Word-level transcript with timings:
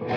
Hola, 0.00 0.16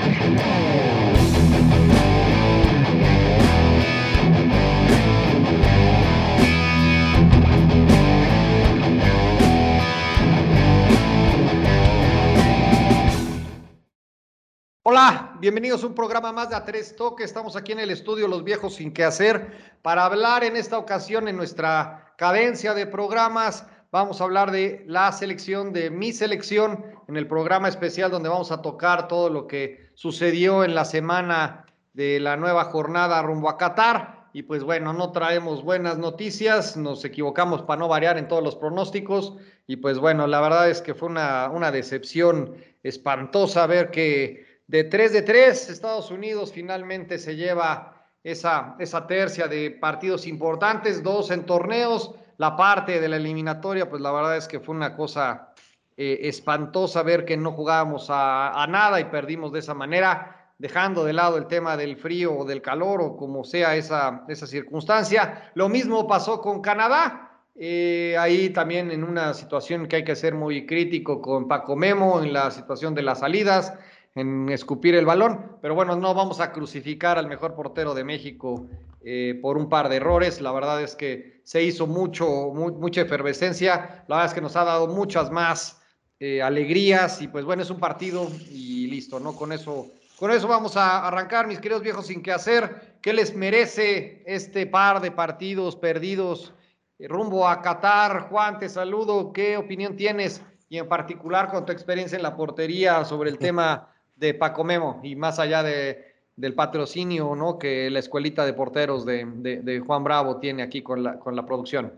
bienvenidos 15.42 15.84
a 15.84 15.88
un 15.88 15.96
programa 15.96 16.31
más 16.31 16.50
de 16.50 16.55
A 16.55 16.63
Tres 16.63 16.95
Toques. 16.95 17.25
Estamos 17.25 17.57
aquí 17.57 17.73
en 17.73 17.79
el 17.79 17.91
estudio 17.91 18.29
Los 18.29 18.45
Viejos 18.45 18.75
Sin 18.75 18.93
Que 18.93 19.04
Hacer 19.04 19.75
para 19.81 20.05
hablar 20.05 20.45
en 20.45 20.55
esta 20.55 20.77
ocasión 20.77 21.27
en 21.27 21.36
nuestra 21.36 22.13
cadencia 22.18 22.73
de 22.73 22.88
programas. 22.88 23.65
Vamos 23.93 24.19
a 24.19 24.23
hablar 24.23 24.49
de 24.49 24.83
la 24.87 25.11
selección, 25.11 25.71
de 25.71 25.91
mi 25.91 26.13
selección, 26.13 26.83
en 27.07 27.15
el 27.15 27.27
programa 27.27 27.67
especial 27.67 28.09
donde 28.09 28.27
vamos 28.27 28.51
a 28.51 28.63
tocar 28.63 29.07
todo 29.07 29.29
lo 29.29 29.45
que 29.45 29.91
sucedió 29.93 30.63
en 30.63 30.73
la 30.73 30.84
semana 30.84 31.67
de 31.93 32.20
la 32.20 32.35
nueva 32.35 32.63
jornada 32.63 33.21
rumbo 33.21 33.49
a 33.49 33.57
Qatar. 33.59 34.29
Y 34.34 34.41
pues 34.41 34.63
bueno, 34.63 34.93
no 34.93 35.11
traemos 35.11 35.63
buenas 35.63 35.99
noticias, 35.99 36.75
nos 36.75 37.05
equivocamos 37.05 37.61
para 37.61 37.81
no 37.81 37.87
variar 37.87 38.17
en 38.17 38.27
todos 38.27 38.43
los 38.43 38.55
pronósticos. 38.55 39.35
Y 39.67 39.75
pues 39.75 39.99
bueno, 39.99 40.25
la 40.25 40.41
verdad 40.41 40.71
es 40.71 40.81
que 40.81 40.95
fue 40.95 41.09
una, 41.09 41.71
decepción 41.71 42.55
espantosa 42.81 43.67
ver 43.67 43.91
que 43.91 44.59
de 44.65 44.85
3 44.85 45.13
de 45.13 45.21
3, 45.21 45.70
Estados 45.70 46.09
Unidos 46.09 46.51
finalmente 46.51 47.20
se 47.20 47.35
lleva 47.35 48.07
esa, 48.23 48.75
esa 48.79 49.05
tercia 49.05 49.48
de 49.48 49.70
partidos 49.70 50.25
importantes, 50.25 51.03
dos 51.03 51.29
en 51.29 51.45
torneos, 51.45 52.15
la 52.37 52.55
parte 52.55 52.99
de 52.99 53.09
la 53.09 53.17
eliminatoria, 53.17 53.89
pues 53.89 54.01
la 54.01 54.11
verdad 54.11 54.37
es 54.37 54.47
que 54.47 54.59
fue 54.59 54.75
una 54.75 54.95
cosa 54.95 55.53
eh, 55.95 56.19
espantosa 56.23 57.03
ver 57.03 57.25
que 57.25 57.37
no 57.37 57.51
jugábamos 57.51 58.07
a, 58.09 58.65
nada 58.69 58.99
y 58.99 59.05
perdimos 59.05 59.51
de 59.51 59.59
esa 59.59 59.73
manera, 59.73 60.53
dejando 60.57 61.03
de 61.03 61.13
lado 61.13 61.37
el 61.37 61.47
tema 61.47 61.77
del 61.77 61.97
frío 61.97 62.37
o 62.37 62.45
del 62.45 62.62
calor 62.62 63.01
o 63.01 63.15
como 63.15 63.43
sea 63.43 63.75
esa, 63.75 64.23
esa 64.28 64.48
circunstancia. 64.48 65.52
Lo 65.56 65.70
mismo 65.70 66.08
pasó 66.08 66.42
con 66.42 66.62
Canadá. 66.62 67.30
Eh, 67.56 68.16
ahí 68.17 68.50
también 68.50 68.90
en 68.90 69.03
una 69.03 69.36
situación 69.36 69.88
que 69.88 69.97
hay 69.97 70.03
que 70.03 70.16
ser 70.16 70.34
muy 70.34 70.66
crítico 70.66 71.22
con 71.22 71.47
Paco 71.47 71.75
Memo, 71.75 72.23
en 72.23 72.34
la 72.34 72.50
situación 72.50 72.95
de 72.95 73.03
las 73.03 73.20
salidas 73.20 73.73
en 74.16 74.50
escupir 74.50 74.95
el 74.95 75.06
balón, 75.06 75.58
pero 75.62 75.75
bueno, 75.75 75.95
no 75.95 76.14
vamos 76.14 76.40
a 76.40 76.52
crucificar 76.52 77.18
al 77.18 77.28
mejor 77.28 77.56
portero 77.56 77.94
de 77.94 78.03
México 78.03 78.68
eh, 79.06 79.38
por 79.42 79.58
un 79.58 79.68
par 79.68 79.90
de 79.90 79.98
errores. 79.98 80.40
La 80.40 80.54
verdad 80.54 80.82
es 80.82 80.96
que 80.96 81.42
se 81.44 81.62
hizo 81.62 81.88
mucho, 81.88 82.26
mucha 82.54 83.02
efervescencia. 83.02 84.06
La 84.08 84.16
verdad 84.16 84.32
es 84.32 84.34
que 84.34 84.42
nos 84.42 84.56
ha 84.56 84.64
dado 84.64 84.88
muchas 84.88 85.30
más 85.30 85.82
eh, 86.20 86.42
alegrías 86.42 87.22
y 87.22 87.28
pues 87.28 87.44
bueno, 87.44 87.64
es 87.64 87.70
un 87.70 87.81
partido 87.81 88.30
y 88.50 88.88
listo, 88.88 89.20
¿no? 89.20 89.36
Con 89.36 89.52
eso, 89.52 89.88
con 90.18 90.31
eso 90.31 90.48
vamos 90.48 90.78
a 90.78 91.06
arrancar, 91.06 91.48
mis 91.48 91.59
queridos 91.59 91.84
viejos, 91.84 92.08
sin 92.08 92.24
qué 92.24 92.31
hacer. 92.31 92.98
¿Qué 93.02 93.12
les 93.12 93.36
merece 93.36 94.24
este 94.26 94.66
par 94.68 95.02
de 95.02 95.12
partidos 95.12 95.76
perdidos 95.76 96.54
eh, 96.98 97.09
rumbo 97.09 97.46
a 97.46 97.62
Qatar? 97.62 98.30
Juan, 98.30 98.58
te 98.58 98.70
saludo. 98.70 99.34
¿Qué 99.34 99.58
opinión 99.58 99.98
tienes? 99.98 100.42
Y 100.70 100.78
en 100.78 100.88
particular 100.88 101.52
con 101.52 101.66
tu 101.66 101.74
experiencia 101.74 102.16
en 102.16 102.24
la 102.24 102.38
portería 102.38 103.04
sobre 103.04 103.30
el 103.30 103.38
tema 103.40 103.90
de 104.16 104.34
Paco 104.34 104.64
Memo 104.64 105.02
y 105.04 105.18
más 105.18 105.40
allá 105.40 105.62
de, 105.62 106.12
del 106.36 106.53
patrocinio 106.53 107.36
¿no? 107.36 107.59
que 107.59 107.89
la 107.89 108.00
escuelita 108.00 108.45
de 108.45 108.53
porteros 108.53 109.06
de, 109.06 109.84
Juan 109.86 110.03
Bravo 110.03 110.38
tiene 110.38 110.64
aquí 110.64 110.81
con 110.81 111.03
la, 111.03 111.20
con 111.20 111.36
la 111.36 111.45
producción. 111.45 111.94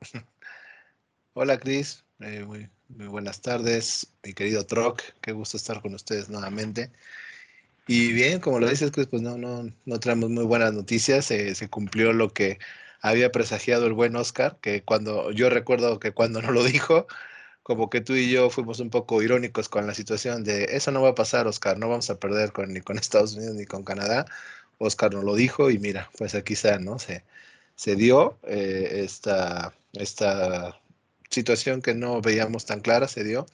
Hola 1.34 1.58
Cris, 1.58 2.04
eh, 2.20 2.44
muy, 2.44 2.68
buenas 2.88 3.40
tardes, 3.40 4.12
mi 4.24 4.32
querido 4.32 4.66
Troc, 4.66 5.02
qué 5.20 5.32
gusto 5.32 5.56
estar 5.56 5.80
con 5.80 5.94
ustedes 5.94 6.28
nuevamente. 6.28 6.90
Y 7.86 8.12
bien, 8.12 8.40
como 8.40 8.58
lo 8.58 8.68
dices, 8.68 8.90
Cris, 8.90 9.06
pues 9.06 9.22
no, 9.22 9.38
no, 9.38 9.70
no 9.86 10.00
traemos 10.00 10.28
muy 10.28 10.44
buenas 10.44 10.74
noticias, 10.74 11.26
se 11.26 11.68
cumplió 11.70 12.12
lo 12.12 12.30
que 12.30 12.58
había 13.00 13.30
presagiado 13.30 13.86
el 13.86 13.92
buen 13.92 14.16
Oscar, 14.16 14.58
que 14.60 14.82
cuando 14.82 15.30
yo 15.30 15.50
recuerdo 15.50 16.00
que 16.00 16.12
cuando 16.12 16.42
no 16.42 16.50
lo 16.50 16.64
dijo, 16.64 17.06
como 17.68 17.90
que 17.90 18.00
tú 18.00 18.14
y 18.14 18.30
yo 18.30 18.48
fuimos 18.48 18.80
un 18.80 18.88
poco 18.88 19.22
irónicos 19.22 19.68
con 19.68 19.86
la 19.86 19.94
situación 19.94 20.42
de 20.42 20.64
eso 20.76 20.90
no 20.90 21.02
va 21.02 21.10
a 21.10 21.14
pasar, 21.14 21.46
Oscar, 21.46 21.78
no 21.78 21.90
vamos 21.90 22.08
a 22.08 22.18
perder 22.18 22.50
con, 22.52 22.72
ni 22.72 22.80
con 22.80 22.96
Estados 22.98 23.34
Unidos 23.34 23.56
ni 23.56 23.66
con 23.66 23.84
Canadá. 23.84 24.24
Oscar 24.78 25.12
nos 25.12 25.22
lo 25.24 25.34
dijo 25.34 25.70
y 25.70 25.78
mira, 25.78 26.10
pues 26.16 26.34
aquí 26.34 26.54
está, 26.54 26.78
¿no? 26.78 26.98
Se, 26.98 27.24
se 27.76 27.94
dio 27.96 28.38
eh, 28.44 29.02
esta, 29.04 29.74
esta 29.92 30.80
situación 31.30 31.82
que 31.82 31.94
no 31.94 32.22
veíamos 32.22 32.64
tan 32.64 32.80
clara, 32.80 33.06
se 33.06 33.22
dio. 33.22 33.46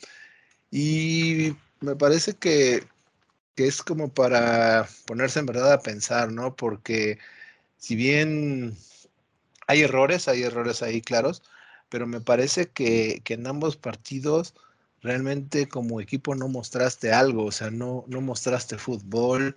Y 0.70 1.56
me 1.80 1.96
parece 1.96 2.34
que, 2.34 2.84
que 3.56 3.66
es 3.66 3.82
como 3.82 4.14
para 4.14 4.88
ponerse 5.06 5.40
en 5.40 5.46
verdad 5.46 5.72
a 5.72 5.80
pensar, 5.82 6.30
¿no? 6.32 6.54
Porque 6.56 7.18
si 7.78 7.96
bien 7.96 8.76
hay 9.66 9.82
errores, 9.82 10.28
hay 10.28 10.44
errores 10.44 10.82
ahí 10.84 11.02
claros, 11.02 11.42
pero 11.94 12.08
me 12.08 12.20
parece 12.20 12.70
que, 12.70 13.22
en 13.24 13.46
ambos 13.46 13.76
partidos 13.76 14.52
realmente 15.00 15.68
como 15.68 16.00
equipo 16.00 16.34
no 16.34 16.48
mostraste 16.48 17.12
algo, 17.12 17.44
o 17.44 17.52
sea, 17.52 17.70
no, 17.70 18.04
no 18.08 18.20
mostraste 18.20 18.78
fútbol, 18.78 19.54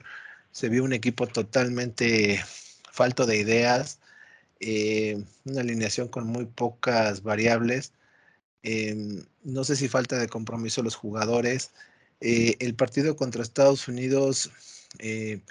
se 0.51 0.69
vio 0.69 0.83
un 0.83 0.93
equipo 0.93 1.25
totalmente 1.25 2.39
falto 2.91 3.25
de 3.25 3.37
ideas, 3.37 3.99
eh, 4.59 5.23
una 5.45 5.61
alineación 5.61 6.09
con 6.09 6.27
muy 6.27 6.45
pocas 6.45 7.23
variables, 7.23 7.93
em, 8.61 9.25
no 9.43 9.63
sé 9.63 9.75
si 9.75 9.87
falta 9.87 10.19
de 10.19 10.29
compromiso 10.29 10.83
los 10.83 10.95
jugadores. 10.95 11.71
Eh, 12.21 12.55
el 12.59 12.75
partido 12.75 13.15
contra 13.15 13.41
Estados 13.41 13.87
Unidos 13.87 14.51
eh, 14.99 15.41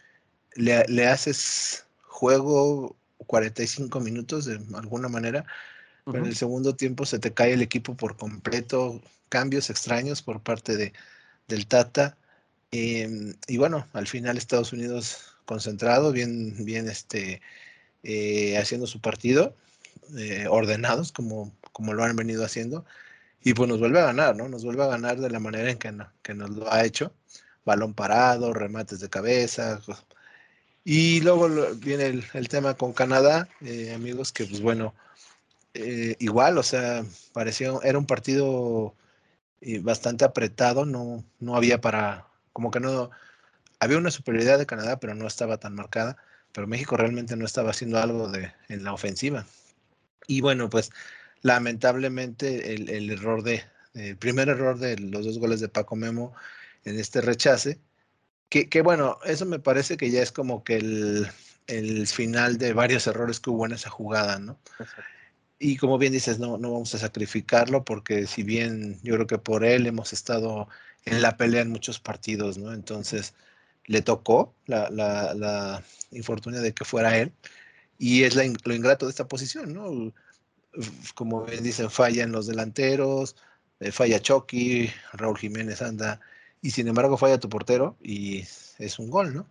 le, 0.55 0.85
le, 0.87 1.07
haces 1.09 1.85
juego 2.03 2.97
45 3.27 3.99
minutos 3.99 4.45
de 4.45 4.61
alguna 4.77 5.09
manera, 5.09 5.47
pero 6.07 6.19
en 6.19 6.27
el 6.27 6.37
segundo 6.37 6.77
tiempo 6.77 7.05
se 7.05 7.19
te 7.19 7.35
cae 7.35 7.53
el 7.53 7.63
equipo 7.63 7.97
por 7.97 8.17
completo, 8.17 9.03
cambios 9.29 9.71
extraños 9.71 10.23
por 10.23 10.41
parte 10.41 10.77
de, 10.77 10.93
del 11.49 11.67
Tata. 11.67 12.17
Em, 12.71 13.35
y 13.49 13.57
bueno, 13.57 13.89
al 13.93 14.07
final 14.07 14.39
Estados 14.39 14.73
Unidos 14.73 15.35
concentrado, 15.47 16.13
bien, 16.13 16.65
bien 16.65 16.89
este, 16.89 17.43
eh, 18.05 18.57
haciendo 18.57 18.87
su 18.87 19.01
partido, 19.01 19.57
eh, 20.17 20.47
ordenados 20.49 21.11
como, 21.11 21.53
como 21.73 21.93
lo 21.93 22.05
han 22.05 22.15
venido 22.15 22.45
haciendo. 22.45 22.85
Y 23.43 23.55
pues 23.55 23.69
nos 23.69 23.81
vuelve 23.81 24.01
a 24.01 24.07
ganar, 24.07 24.37
¿no? 24.37 24.49
Nos 24.49 24.65
vuelve 24.65 24.85
a 24.85 24.89
ganar 24.89 25.19
de 25.19 25.31
la 25.31 25.41
manera 25.41 25.71
en 25.71 25.79
que, 25.79 25.93
que 26.23 26.35
nos 26.35 26.51
lo 26.51 26.73
ha 26.73 26.85
hecho. 26.85 27.13
Balón 27.65 27.95
parado, 27.95 28.53
remates 28.55 29.01
de 29.01 29.09
cabeza. 29.09 29.81
Y 30.85 31.21
luego 31.21 31.49
viene 31.77 32.07
el, 32.07 32.25
el 32.35 32.49
tema 32.49 32.75
con 32.75 32.93
Canadá, 32.93 33.49
eh, 33.61 33.93
amigos, 33.93 34.33
que 34.33 34.45
pues 34.47 34.61
bueno, 34.61 34.95
eh, 35.77 36.17
igual, 36.21 36.59
o 36.59 36.63
sea, 36.63 37.05
pareció, 37.33 37.83
era 37.83 37.99
un 37.99 38.07
partido 38.07 38.95
eh, 39.61 39.81
bastante 39.81 40.25
apretado, 40.25 40.87
no, 40.87 41.25
no 41.41 41.57
había 41.57 41.81
para, 41.81 42.27
como 42.53 42.71
que 42.71 42.81
no, 42.81 43.11
había 43.81 43.99
una 43.99 44.11
superioridad 44.11 44.59
de 44.59 44.67
Canadá, 44.67 44.99
pero 44.99 45.15
no 45.15 45.27
estaba 45.27 45.59
tan 45.59 45.75
marcada, 45.75 46.17
pero 46.53 46.67
México 46.67 46.97
realmente 46.97 47.37
no 47.37 47.45
estaba 47.45 47.71
haciendo 47.71 47.99
algo 47.99 48.29
de, 48.29 48.53
en 48.69 48.85
la 48.85 48.93
ofensiva. 48.93 49.47
Y 50.27 50.41
bueno, 50.41 50.71
pues 50.71 50.91
lamentablemente 51.43 52.75
el, 52.75 53.11
error 53.11 53.43
de, 53.43 53.65
el 53.95 54.17
primer 54.17 54.49
error 54.49 54.79
de 54.79 54.99
los 54.99 55.25
dos 55.25 55.39
goles 55.39 55.61
de 55.61 55.69
Paco 55.69 55.97
Memo 55.97 56.35
en 56.85 56.99
este 56.99 57.21
rechace, 57.21 57.81
que, 58.49 58.69
que 58.69 58.83
bueno, 58.83 59.19
eso 59.25 59.45
me 59.47 59.59
parece 59.59 59.97
que 59.97 60.11
ya 60.11 60.23
es 60.23 60.33
como 60.33 60.65
que 60.65 60.77
el, 60.77 61.29
el 61.67 62.07
final 62.07 62.59
de 62.59 62.73
varios 62.73 63.07
errores 63.07 63.41
que 63.41 63.51
hubo 63.51 63.67
en 63.67 63.73
esa 63.73 63.91
jugada, 63.91 64.39
¿no? 64.39 64.59
Y 65.59 65.77
como 65.77 65.99
bien 65.99 66.13
dices, 66.13 66.39
no, 66.39 66.59
no 66.59 66.73
vamos 66.73 66.95
a 66.95 66.99
sacrificarlo 66.99 67.85
porque 67.85 68.27
si 68.27 68.43
bien 68.43 68.99
yo 69.03 69.15
creo 69.15 69.27
que 69.27 69.39
por 69.39 69.65
él 69.65 69.87
hemos 69.87 70.13
estado 70.13 70.69
en 71.05 71.23
la 71.23 71.37
pelea 71.37 71.63
en 71.63 71.71
muchos 71.71 71.99
partidos, 71.99 72.59
¿no? 72.59 72.75
Entonces 72.75 73.35
le 73.87 74.03
tocó 74.03 74.55
la, 74.67 74.91
la, 74.91 75.35
la 75.35 75.83
infortunia 76.11 76.61
de 76.61 76.75
que 76.75 76.85
fuera 76.85 77.17
él 77.19 77.33
y 77.99 78.25
es 78.25 78.35
lo 78.35 78.75
ingrato 78.75 79.07
de 79.07 79.11
esta 79.11 79.29
posición, 79.29 79.73
¿no? 79.73 80.13
Como 81.15 81.45
bien 81.45 81.65
dicen, 81.65 81.91
fallan 81.91 82.33
los 82.33 82.47
delanteros, 82.47 83.37
eh, 83.81 83.93
falla 83.93 84.21
Chucky, 84.21 84.91
Raúl 85.13 85.39
Jiménez 85.39 85.81
anda 85.83 86.21
y 86.61 86.71
sin 86.71 86.89
embargo 86.89 87.17
falla 87.17 87.41
tu 87.41 87.49
portero 87.49 87.97
y 88.03 88.41
es 88.79 88.99
un 88.99 89.11
gol, 89.11 89.35
¿no? 89.35 89.49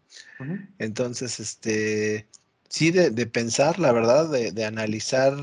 Entonces, 0.77 1.39
este, 1.39 2.27
sí 2.69 2.91
de, 2.91 3.27
pensar, 3.27 3.79
la 3.79 3.91
verdad, 3.91 4.29
de, 4.29 4.65
analizar 4.65 5.33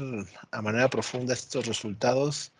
a 0.50 0.62
manera 0.62 0.90
profunda 0.90 1.34
estos 1.34 1.66
resultados, 1.66 2.52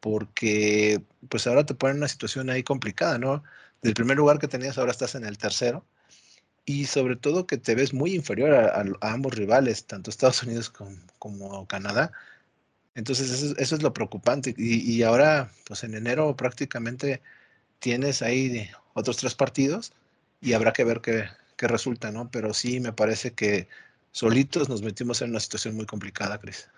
porque 0.00 1.02
pues 1.28 1.46
ahora 1.46 1.66
te 1.66 1.74
ponen 1.74 1.98
una 1.98 2.08
situación 2.08 2.50
ahí 2.50 2.62
complicada, 2.62 3.18
¿no? 3.18 3.44
Del 3.82 3.94
primer 3.94 4.16
lugar 4.16 4.38
que 4.38 4.48
tenías 4.48 4.78
ahora 4.78 4.92
estás 4.92 5.14
en 5.14 5.24
el 5.24 5.38
tercero 5.38 5.84
y 6.64 6.86
sobre 6.86 7.16
todo 7.16 7.46
que 7.46 7.58
te 7.58 7.74
ves 7.74 7.94
muy 7.94 8.14
inferior 8.14 8.54
a, 8.54 8.84
ambos 9.02 9.34
rivales, 9.34 9.86
tanto 9.86 10.10
Estados 10.10 10.42
Unidos 10.42 10.70
como, 10.70 11.66
Canadá. 11.66 12.12
Entonces 12.94 13.30
eso, 13.58 13.76
es 13.76 13.82
lo 13.82 13.92
preocupante. 13.94 14.54
Y, 14.56 14.80
y, 14.92 15.02
ahora, 15.02 15.52
pues 15.66 15.84
en 15.84 15.94
enero 15.94 16.36
prácticamente 16.36 17.22
tienes 17.80 18.22
ahí 18.22 18.70
otros 18.94 19.16
tres 19.18 19.34
partidos 19.34 19.92
y 20.40 20.54
habrá 20.54 20.72
que 20.72 20.84
ver 20.84 21.00
qué, 21.00 21.26
qué 21.56 21.68
resulta, 21.68 22.12
¿no? 22.12 22.30
Pero 22.30 22.54
sí 22.54 22.80
me 22.80 22.92
parece 22.92 23.32
que 23.34 23.68
solitos 24.12 24.68
nos 24.68 24.82
metimos 24.82 25.20
en 25.22 25.30
una 25.30 25.40
situación 25.40 25.74
muy 25.74 25.86
complicada, 25.86 26.38
Cris. 26.38 26.68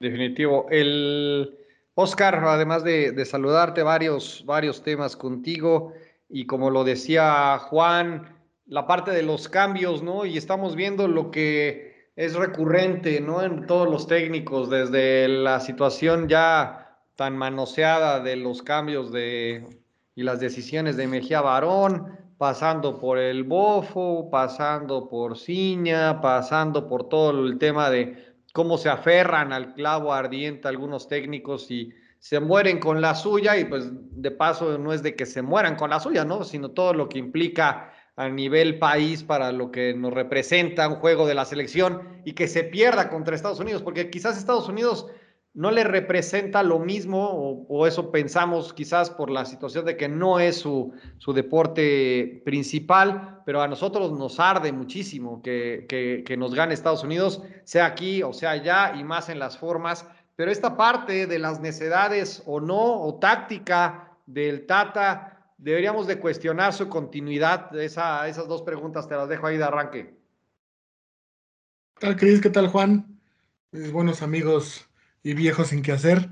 Definitivo. 0.00 0.66
El 0.70 1.58
Oscar, 1.94 2.36
además 2.36 2.84
de, 2.84 3.12
de, 3.12 3.24
saludarte, 3.24 3.82
varios, 3.82 4.44
varios 4.46 4.82
temas 4.82 5.16
contigo 5.16 5.92
y 6.28 6.46
como 6.46 6.70
lo 6.70 6.84
decía 6.84 7.58
Juan, 7.58 8.36
la 8.66 8.86
parte 8.86 9.10
de 9.10 9.22
los 9.22 9.48
cambios, 9.48 10.02
¿no? 10.02 10.24
Y 10.24 10.36
estamos 10.36 10.76
viendo 10.76 11.08
lo 11.08 11.30
que 11.30 12.10
es 12.16 12.34
recurrente, 12.34 13.20
¿no? 13.20 13.42
En 13.42 13.66
todos 13.66 13.88
los 13.88 14.06
técnicos, 14.06 14.70
desde 14.70 15.28
la 15.28 15.60
situación 15.60 16.28
ya 16.28 16.98
tan 17.16 17.36
manoseada 17.36 18.20
de 18.20 18.36
los 18.36 18.62
cambios 18.62 19.10
de 19.10 19.66
y 20.14 20.24
las 20.24 20.40
decisiones 20.40 20.96
de 20.96 21.06
Mejía 21.06 21.40
Barón, 21.40 22.18
pasando 22.38 22.98
por 22.98 23.18
el 23.18 23.42
Bofo, 23.42 24.30
pasando 24.30 25.08
por 25.08 25.36
Ciña, 25.36 26.20
pasando 26.20 26.88
por 26.88 27.08
todo 27.08 27.46
el 27.46 27.58
tema 27.58 27.90
de 27.90 28.36
cómo 28.52 28.78
se 28.78 28.88
aferran 28.88 29.52
al 29.52 29.74
clavo 29.74 30.12
ardiente 30.12 30.68
algunos 30.68 31.08
técnicos 31.08 31.70
y 31.70 31.92
se 32.20 32.40
mueren 32.40 32.78
con 32.78 33.00
la 33.00 33.14
suya 33.14 33.56
y 33.58 33.64
pues 33.64 33.90
de 33.92 34.30
paso 34.30 34.78
no 34.78 34.92
es 34.92 35.02
de 35.02 35.14
que 35.14 35.26
se 35.26 35.42
mueran 35.42 35.76
con 35.76 35.90
la 35.90 36.00
suya, 36.00 36.24
¿no? 36.24 36.44
Sino 36.44 36.70
todo 36.70 36.94
lo 36.94 37.08
que 37.08 37.18
implica 37.18 37.92
a 38.16 38.28
nivel 38.28 38.78
país 38.78 39.22
para 39.22 39.52
lo 39.52 39.70
que 39.70 39.94
nos 39.94 40.12
representa 40.12 40.88
un 40.88 40.96
juego 40.96 41.26
de 41.26 41.34
la 41.34 41.44
selección 41.44 42.20
y 42.24 42.32
que 42.32 42.48
se 42.48 42.64
pierda 42.64 43.08
contra 43.10 43.34
Estados 43.34 43.60
Unidos, 43.60 43.82
porque 43.82 44.10
quizás 44.10 44.36
Estados 44.36 44.68
Unidos 44.68 45.06
no 45.58 45.72
le 45.72 45.82
representa 45.82 46.62
lo 46.62 46.78
mismo, 46.78 47.66
o, 47.68 47.86
eso 47.88 48.12
pensamos 48.12 48.72
quizás 48.72 49.10
por 49.10 49.28
la 49.28 49.44
situación 49.44 49.84
de 49.84 49.96
que 49.96 50.08
no 50.08 50.38
es 50.38 50.58
su, 50.58 50.94
su 51.16 51.32
deporte 51.32 52.42
principal, 52.44 53.42
pero 53.44 53.60
a 53.60 53.66
nosotros 53.66 54.12
nos 54.12 54.38
arde 54.38 54.70
muchísimo 54.70 55.42
que, 55.42 55.84
que, 56.24 56.36
nos 56.36 56.54
gane 56.54 56.74
Estados 56.74 57.02
Unidos, 57.02 57.42
sea 57.64 57.86
aquí 57.86 58.22
o 58.22 58.32
sea 58.32 58.50
allá, 58.50 58.94
y 58.96 59.02
más 59.02 59.30
en 59.30 59.40
las 59.40 59.58
formas. 59.58 60.06
Pero 60.36 60.52
esta 60.52 60.76
parte 60.76 61.26
de 61.26 61.38
las 61.40 61.58
necedades 61.58 62.40
o 62.46 62.60
no, 62.60 63.02
o 63.02 63.18
táctica 63.18 64.16
del 64.26 64.64
Tata, 64.64 65.52
deberíamos 65.58 66.06
de 66.06 66.20
cuestionar 66.20 66.72
su 66.72 66.88
continuidad. 66.88 67.74
Esa, 67.76 68.28
esas 68.28 68.46
dos 68.46 68.62
preguntas 68.62 69.08
te 69.08 69.16
las 69.16 69.28
dejo 69.28 69.48
ahí 69.48 69.56
de 69.56 69.64
arranque. 69.64 70.14
¿Qué 71.96 72.06
tal, 72.06 72.14
Cris? 72.14 72.40
¿Qué 72.40 72.50
tal, 72.50 72.68
Juan? 72.68 73.18
Mis 73.72 73.90
buenos 73.90 74.22
amigos 74.22 74.87
y 75.22 75.34
viejo 75.34 75.64
sin 75.64 75.82
qué 75.82 75.92
hacer. 75.92 76.30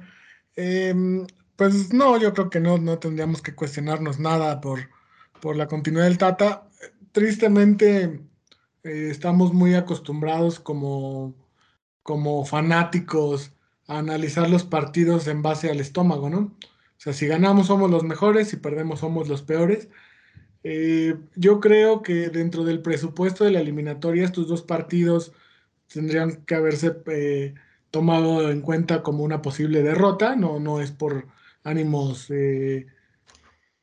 Em, 0.56 1.26
pues 1.56 1.92
no, 1.92 2.18
yo 2.18 2.32
creo 2.34 2.50
que 2.50 2.60
no, 2.60 2.78
no 2.78 2.98
tendríamos 2.98 3.42
que 3.42 3.54
cuestionarnos 3.54 4.18
nada 4.18 4.60
por, 4.60 4.90
por 5.40 5.56
la 5.56 5.66
continuidad 5.68 6.06
del 6.06 6.18
Tata. 6.18 6.68
Tristemente, 7.12 8.20
eh, 8.84 9.08
estamos 9.10 9.52
muy 9.52 9.74
acostumbrados 9.74 10.60
como, 10.60 11.34
como 12.02 12.44
fanáticos 12.44 13.52
a 13.88 13.98
analizar 13.98 14.50
los 14.50 14.64
partidos 14.64 15.26
en 15.28 15.42
base 15.42 15.70
al 15.70 15.80
estómago, 15.80 16.30
¿no? 16.30 16.38
O 16.38 16.98
sea, 16.98 17.12
si 17.12 17.26
ganamos 17.26 17.68
somos 17.68 17.90
los 17.90 18.04
mejores, 18.04 18.48
si 18.48 18.56
perdemos 18.56 19.00
somos 19.00 19.28
los 19.28 19.42
peores. 19.42 19.88
Eh, 20.64 21.16
yo 21.36 21.60
creo 21.60 22.02
que 22.02 22.28
dentro 22.30 22.64
del 22.64 22.82
presupuesto 22.82 23.44
de 23.44 23.52
la 23.52 23.60
eliminatoria 23.60 24.24
estos 24.24 24.48
dos 24.48 24.62
partidos 24.62 25.32
tendrían 25.92 26.44
que 26.44 26.54
haberse 26.54 26.96
eh, 27.06 27.54
tomado 27.96 28.50
en 28.50 28.60
cuenta 28.60 29.02
como 29.02 29.24
una 29.24 29.40
posible 29.40 29.82
derrota, 29.82 30.36
no, 30.36 30.60
no 30.60 30.82
es 30.82 30.92
por 30.92 31.28
ánimos 31.64 32.26
eh, 32.28 32.84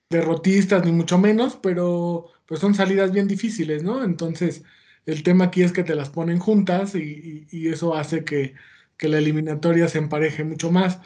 derrotistas 0.08 0.86
ni 0.86 0.92
mucho 0.92 1.18
menos, 1.18 1.58
pero 1.60 2.28
pues 2.46 2.60
son 2.60 2.76
salidas 2.76 3.12
bien 3.12 3.28
difíciles, 3.28 3.82
¿no? 3.82 4.04
Entonces, 4.04 4.64
el 5.08 5.24
tema 5.24 5.46
aquí 5.46 5.64
es 5.64 5.72
que 5.72 5.84
te 5.84 5.96
las 5.96 6.12
ponen 6.12 6.38
juntas 6.38 6.94
y, 6.94 7.48
eso 7.68 7.96
hace 7.96 8.24
que, 8.24 8.54
la 9.00 9.18
eliminatoria 9.18 9.88
se 9.88 9.98
empareje 9.98 10.44
mucho 10.44 10.72
más. 10.72 11.00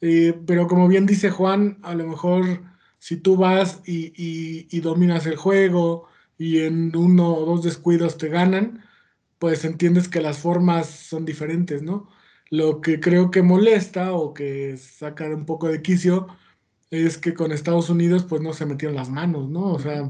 Eh, 0.00 0.34
pero 0.46 0.66
como 0.66 0.88
bien 0.88 1.04
dice 1.04 1.28
Juan, 1.28 1.78
a 1.82 1.94
lo 1.94 2.06
mejor 2.06 2.62
si 2.98 3.18
tú 3.18 3.36
vas 3.36 3.82
y, 3.84 4.14
y, 4.70 4.80
dominas 4.80 5.26
el 5.26 5.36
juego 5.36 6.08
y 6.38 6.60
en 6.60 6.96
uno 6.96 7.34
o 7.34 7.44
dos 7.44 7.62
descuidos 7.64 8.16
te 8.16 8.30
ganan, 8.30 8.82
pues 9.38 9.66
entiendes 9.66 10.08
que 10.08 10.22
las 10.22 10.38
formas 10.38 10.88
son 10.88 11.26
diferentes, 11.26 11.82
¿no? 11.82 12.15
Lo 12.50 12.80
que 12.80 13.00
creo 13.00 13.30
que 13.30 13.42
molesta 13.42 14.12
o 14.14 14.32
que 14.34 14.76
saca 14.76 15.26
un 15.26 15.46
poco 15.46 15.68
de 15.68 15.82
quicio 15.82 16.28
es 16.90 17.18
que 17.18 17.34
con 17.34 17.52
Estados 17.52 17.90
Unidos 17.90 18.24
pues 18.24 18.42
no 18.42 18.52
se 18.52 18.66
metieron 18.66 18.96
las 18.96 19.10
manos, 19.10 19.48
¿no? 19.48 19.72
O 19.72 19.78
sea, 19.80 20.08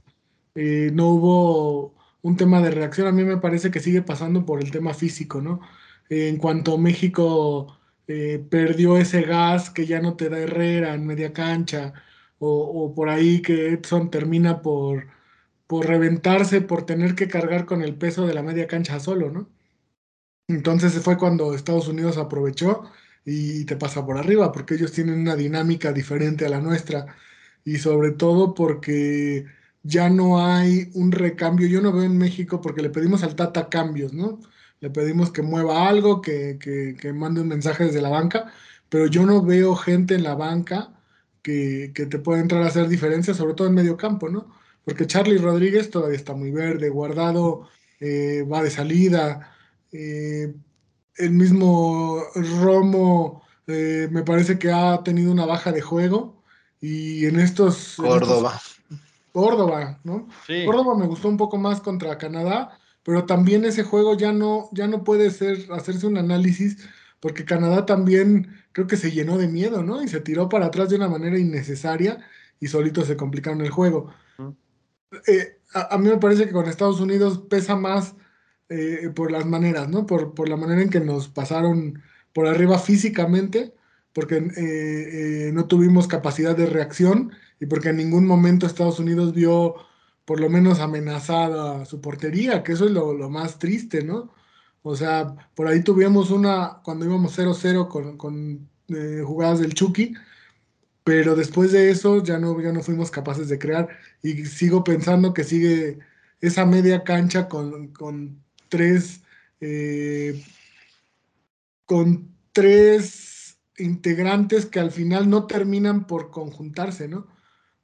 eh, 0.54 0.90
no 0.94 1.08
hubo 1.10 1.94
un 2.22 2.36
tema 2.36 2.60
de 2.62 2.70
reacción. 2.70 3.08
A 3.08 3.12
mí 3.12 3.24
me 3.24 3.38
parece 3.38 3.70
que 3.70 3.80
sigue 3.80 4.02
pasando 4.02 4.44
por 4.46 4.62
el 4.62 4.70
tema 4.70 4.94
físico, 4.94 5.40
¿no? 5.40 5.60
en 6.08 6.36
cuanto 6.38 6.78
México 6.78 7.78
eh, 8.06 8.44
perdió 8.50 8.96
ese 8.98 9.22
gas 9.22 9.70
que 9.70 9.86
ya 9.86 10.00
no 10.00 10.16
te 10.16 10.28
da 10.28 10.38
Herrera 10.38 10.94
en 10.94 11.06
media 11.06 11.32
cancha, 11.32 11.94
o, 12.38 12.48
o 12.50 12.94
por 12.94 13.08
ahí 13.08 13.42
que 13.42 13.70
Edson 13.72 14.10
termina 14.10 14.62
por, 14.62 15.08
por 15.66 15.86
reventarse, 15.86 16.60
por 16.62 16.86
tener 16.86 17.14
que 17.14 17.28
cargar 17.28 17.66
con 17.66 17.82
el 17.82 17.96
peso 17.96 18.26
de 18.26 18.34
la 18.34 18.42
media 18.42 18.66
cancha 18.68 19.00
solo, 19.00 19.30
¿no? 19.30 19.50
Entonces 20.48 20.92
fue 21.02 21.18
cuando 21.18 21.54
Estados 21.54 21.88
Unidos 21.88 22.16
aprovechó 22.18 22.84
y 23.24 23.64
te 23.64 23.76
pasa 23.76 24.06
por 24.06 24.18
arriba, 24.18 24.52
porque 24.52 24.74
ellos 24.74 24.92
tienen 24.92 25.20
una 25.20 25.36
dinámica 25.36 25.92
diferente 25.92 26.46
a 26.46 26.48
la 26.48 26.60
nuestra 26.60 27.16
y 27.64 27.78
sobre 27.78 28.12
todo 28.12 28.54
porque 28.54 29.46
ya 29.82 30.08
no 30.10 30.44
hay 30.44 30.90
un 30.94 31.12
recambio. 31.12 31.66
Yo 31.68 31.80
no 31.80 31.92
veo 31.92 32.04
en 32.04 32.18
México 32.18 32.60
porque 32.60 32.82
le 32.82 32.90
pedimos 32.90 33.22
al 33.24 33.36
Tata 33.36 33.68
cambios, 33.68 34.12
¿no? 34.12 34.40
Le 34.80 34.90
pedimos 34.90 35.32
que 35.32 35.42
mueva 35.42 35.88
algo, 35.88 36.20
que, 36.22 36.58
que, 36.60 37.12
mande 37.12 37.40
un 37.40 37.48
mensaje 37.48 37.84
desde 37.84 38.02
la 38.02 38.10
banca, 38.10 38.52
pero 38.88 39.06
yo 39.06 39.26
no 39.26 39.42
veo 39.42 39.74
gente 39.76 40.14
en 40.14 40.22
la 40.22 40.34
banca 40.34 40.92
que, 41.42 41.92
que 41.94 42.06
te 42.06 42.18
pueda 42.18 42.40
entrar 42.40 42.62
a 42.62 42.66
hacer 42.66 42.88
diferencias, 42.88 43.36
sobre 43.38 43.54
todo 43.54 43.68
en 43.68 43.74
medio 43.74 43.96
campo, 43.96 44.28
¿no? 44.28 44.52
Porque 44.84 45.06
Charlie 45.06 45.38
Rodríguez 45.38 45.90
todavía 45.90 46.16
está 46.16 46.34
muy 46.34 46.50
verde, 46.52 46.90
guardado, 46.90 47.68
eh, 48.00 48.44
va 48.50 48.62
de 48.62 48.70
salida. 48.70 49.55
Eh, 49.98 50.54
el 51.16 51.30
mismo 51.30 52.22
Romo 52.34 53.42
eh, 53.66 54.08
me 54.10 54.22
parece 54.22 54.58
que 54.58 54.70
ha 54.70 55.02
tenido 55.02 55.32
una 55.32 55.46
baja 55.46 55.72
de 55.72 55.80
juego 55.80 56.42
y 56.80 57.24
en 57.24 57.40
estos... 57.40 57.94
Córdoba. 57.96 58.60
Córdoba, 59.32 60.00
¿no? 60.04 60.28
Córdoba 60.66 60.96
me 60.96 61.06
gustó 61.06 61.28
un 61.28 61.36
poco 61.36 61.56
más 61.56 61.80
contra 61.80 62.18
Canadá, 62.18 62.78
pero 63.02 63.24
también 63.24 63.64
ese 63.64 63.82
juego 63.82 64.16
ya 64.16 64.32
no, 64.32 64.68
ya 64.72 64.86
no 64.86 65.04
puede 65.04 65.30
ser, 65.30 65.66
hacerse 65.72 66.06
un 66.06 66.18
análisis 66.18 66.78
porque 67.20 67.44
Canadá 67.44 67.86
también 67.86 68.54
creo 68.72 68.86
que 68.86 68.96
se 68.96 69.10
llenó 69.10 69.38
de 69.38 69.48
miedo, 69.48 69.82
¿no? 69.82 70.02
Y 70.02 70.08
se 70.08 70.20
tiró 70.20 70.48
para 70.48 70.66
atrás 70.66 70.90
de 70.90 70.96
una 70.96 71.08
manera 71.08 71.38
innecesaria 71.38 72.24
y 72.60 72.68
solito 72.68 73.04
se 73.04 73.16
complicaron 73.16 73.62
el 73.62 73.70
juego. 73.70 74.12
Eh, 75.26 75.58
a, 75.72 75.96
mí 75.98 76.08
me 76.08 76.18
parece 76.18 76.46
que 76.46 76.52
con 76.52 76.66
Estados 76.66 77.00
Unidos 77.00 77.38
pesa 77.48 77.76
más 77.76 78.14
eh, 78.68 79.10
por 79.14 79.30
las 79.30 79.46
maneras, 79.46 79.88
¿no? 79.88 80.06
Por, 80.06 80.34
por, 80.34 80.48
la 80.48 80.56
manera 80.56 80.82
en 80.82 80.90
que 80.90 81.00
nos 81.00 81.28
pasaron 81.28 82.02
por 82.32 82.46
arriba 82.48 82.78
físicamente, 82.78 83.74
porque 84.12 84.36
eh, 84.38 85.48
eh, 85.48 85.50
no 85.52 85.66
tuvimos 85.66 86.08
capacidad 86.08 86.56
de 86.56 86.66
reacción 86.66 87.32
y 87.60 87.66
porque 87.66 87.90
en 87.90 87.98
ningún 87.98 88.26
momento 88.26 88.66
Estados 88.66 88.98
Unidos 88.98 89.34
vio 89.34 89.76
por 90.24 90.40
lo 90.40 90.50
menos 90.50 90.80
amenazada 90.80 91.84
su 91.84 92.00
portería, 92.00 92.62
que 92.64 92.72
eso 92.72 92.86
es 92.86 92.90
lo, 92.90 93.12
lo 93.14 93.30
más 93.30 93.58
triste, 93.58 94.02
¿no? 94.02 94.34
O 94.82 94.96
sea, 94.96 95.34
por 95.54 95.68
ahí 95.68 95.82
tuvimos 95.82 96.30
una, 96.30 96.80
cuando 96.84 97.04
íbamos 97.06 97.38
0-0 97.38 97.88
con, 97.88 98.16
con 98.18 98.68
jugadas 99.24 99.60
del 99.60 99.74
Chucky, 99.74 100.14
pero 101.04 101.36
después 101.36 101.72
de 101.72 101.90
eso 101.90 102.22
ya 102.22 102.38
no, 102.38 102.60
ya 102.60 102.72
no 102.72 102.82
fuimos 102.82 103.12
capaces 103.12 103.48
de 103.48 103.58
crear 103.60 103.88
y 104.22 104.44
sigo 104.46 104.82
pensando 104.84 105.32
que 105.34 105.44
sigue 105.44 106.00
esa 106.40 106.66
media 106.66 107.04
cancha 107.04 107.48
con, 107.48 107.92
con 107.92 108.44
tres, 108.68 109.22
eh, 109.60 110.42
con 111.84 112.28
tres 112.52 113.58
integrantes 113.78 114.66
que 114.66 114.80
al 114.80 114.90
final 114.90 115.28
no 115.28 115.46
terminan 115.46 116.06
por 116.06 116.30
conjuntarse, 116.30 117.08
¿no? 117.08 117.26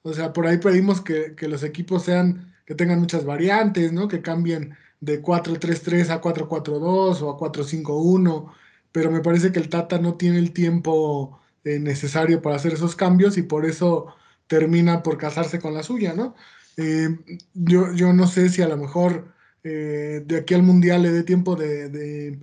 O 0.03 0.13
sea, 0.13 0.33
por 0.33 0.47
ahí 0.47 0.59
pedimos 0.59 1.01
que, 1.01 1.35
los 1.43 1.63
equipos 1.63 2.05
sean, 2.05 2.55
que 2.67 2.75
tengan 2.75 3.01
muchas 3.01 3.25
variantes, 3.25 3.93
¿no? 3.93 4.09
Que 4.09 4.23
cambien 4.23 4.77
de 5.01 5.23
4-3-3 5.23 6.11
a 6.11 6.21
4-4-2 6.21 7.23
o 7.23 7.31
a 7.31 7.39
4-5-1, 7.39 8.53
pero 8.91 9.11
me 9.11 9.21
parece 9.21 9.53
que 9.53 9.61
el 9.61 9.69
Tata 9.69 9.99
no 9.99 10.15
tiene 10.15 10.39
el 10.39 10.53
tiempo 10.53 11.41
eh, 11.65 11.79
necesario 11.79 12.43
para 12.43 12.57
hacer 12.57 12.73
esos 12.73 12.97
cambios 12.97 13.39
y 13.39 13.43
por 13.43 13.65
eso 13.65 14.15
termina 14.47 15.03
por 15.03 15.19
casarse 15.19 15.61
con 15.61 15.75
la 15.75 15.83
suya, 15.83 16.15
¿no? 16.15 16.35
Eh, 16.77 17.09
yo, 17.55 17.93
yo 17.95 18.13
no 18.13 18.27
sé 18.27 18.49
si 18.49 18.63
a 18.63 18.69
lo 18.69 18.77
mejor 18.77 19.32
eh, 19.65 20.23
de 20.27 20.39
aquí 20.39 20.55
al 20.55 20.63
mundial 20.63 21.03
le 21.03 21.13
dé 21.13 21.23
tiempo 21.23 21.55
de, 21.57 22.39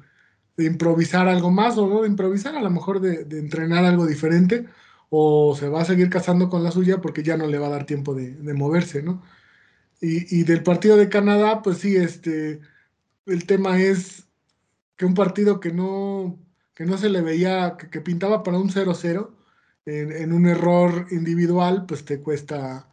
improvisar 0.58 1.28
algo 1.28 1.52
más 1.52 1.78
o 1.78 1.88
no 1.88 2.02
de 2.02 2.08
improvisar, 2.10 2.56
a 2.56 2.62
lo 2.62 2.70
mejor 2.70 3.00
de, 3.02 3.22
entrenar 3.38 3.86
algo 3.86 4.06
diferente 4.06 4.66
o 5.10 5.56
se 5.56 5.70
va 5.70 5.82
a 5.82 5.86
seguir 5.86 6.10
casando 6.10 6.50
con 6.50 6.64
la 6.64 6.72
suya 6.72 7.02
porque 7.02 7.24
ya 7.24 7.38
no 7.38 7.48
le 7.48 7.58
va 7.58 7.68
a 7.68 7.72
dar 7.72 7.86
tiempo 7.86 8.14
de, 8.14 8.54
moverse, 8.54 9.04
¿no? 9.04 9.24
Y, 10.02 10.44
del 10.44 10.64
partido 10.64 10.96
de 10.98 11.10
Canadá, 11.10 11.62
pues 11.62 11.80
sí, 11.80 11.98
este, 11.98 12.62
el 13.26 13.46
tema 13.46 13.82
es 13.82 14.26
que 14.96 15.06
un 15.06 15.14
partido 15.14 15.60
que 15.60 15.74
no, 15.74 16.40
que 16.74 16.86
no 16.86 16.98
se 16.98 17.10
le 17.10 17.22
veía, 17.22 17.78
que, 17.78 18.02
pintaba 18.02 18.44
para 18.44 18.60
un 18.60 18.70
0-0, 18.70 19.32
en, 19.86 20.34
un 20.34 20.46
error 20.48 21.08
individual, 21.12 21.86
pues 21.88 22.06
te 22.06 22.22
cuesta, 22.22 22.90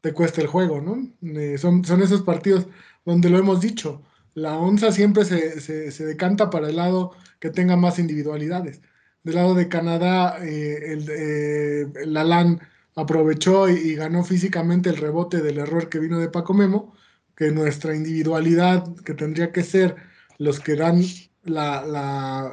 te 0.00 0.12
cuesta 0.12 0.40
el 0.40 0.46
juego, 0.46 0.80
¿no? 0.80 1.08
Eh, 1.22 1.58
son, 1.58 1.84
son 1.84 2.02
esos 2.02 2.22
partidos 2.22 2.68
donde 3.04 3.30
lo 3.30 3.38
hemos 3.38 3.60
dicho, 3.60 4.02
la 4.34 4.58
onza 4.58 4.92
siempre 4.92 5.24
se, 5.24 5.60
se, 5.60 6.04
decanta 6.04 6.50
para 6.50 6.68
el 6.68 6.76
lado 6.76 7.12
que 7.38 7.50
tenga 7.50 7.76
más 7.76 7.98
individualidades. 7.98 8.82
Del 9.22 9.36
lado 9.36 9.54
de 9.54 9.68
Canadá, 9.68 10.38
eh, 10.44 10.92
el, 10.92 11.06
eh, 11.08 12.06
LAN 12.06 12.60
aprovechó 12.96 13.68
y, 13.68 13.94
ganó 13.94 14.24
físicamente 14.24 14.90
el 14.90 14.96
rebote 14.96 15.40
del 15.40 15.58
error 15.58 15.88
que 15.88 15.98
vino 16.00 16.18
de 16.18 16.28
Paco 16.28 16.54
Memo, 16.54 16.94
que 17.36 17.50
nuestra 17.50 17.94
individualidad, 17.96 18.84
que 19.04 19.14
tendría 19.14 19.52
que 19.52 19.62
ser 19.62 19.96
los 20.38 20.60
que 20.60 20.76
dan 20.76 21.02
la, 21.44 21.84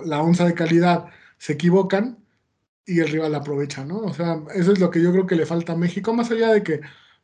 la, 0.05 0.21
onza 0.21 0.45
de 0.45 0.53
calidad, 0.53 1.05
se 1.37 1.53
equivocan 1.53 2.23
y 2.85 2.99
el 2.99 3.09
rival 3.09 3.35
aprovecha, 3.35 3.85
¿no? 3.85 3.99
O 3.99 4.13
sea, 4.13 4.41
eso 4.55 4.71
es 4.73 4.79
lo 4.79 4.91
que 4.91 5.01
yo 5.01 5.11
creo 5.11 5.27
que 5.27 5.35
le 5.35 5.45
falta 5.45 5.73
a 5.73 5.77
México, 5.77 6.13
más 6.13 6.31
allá 6.31 6.51
de 6.53 6.63
que, 6.63 6.81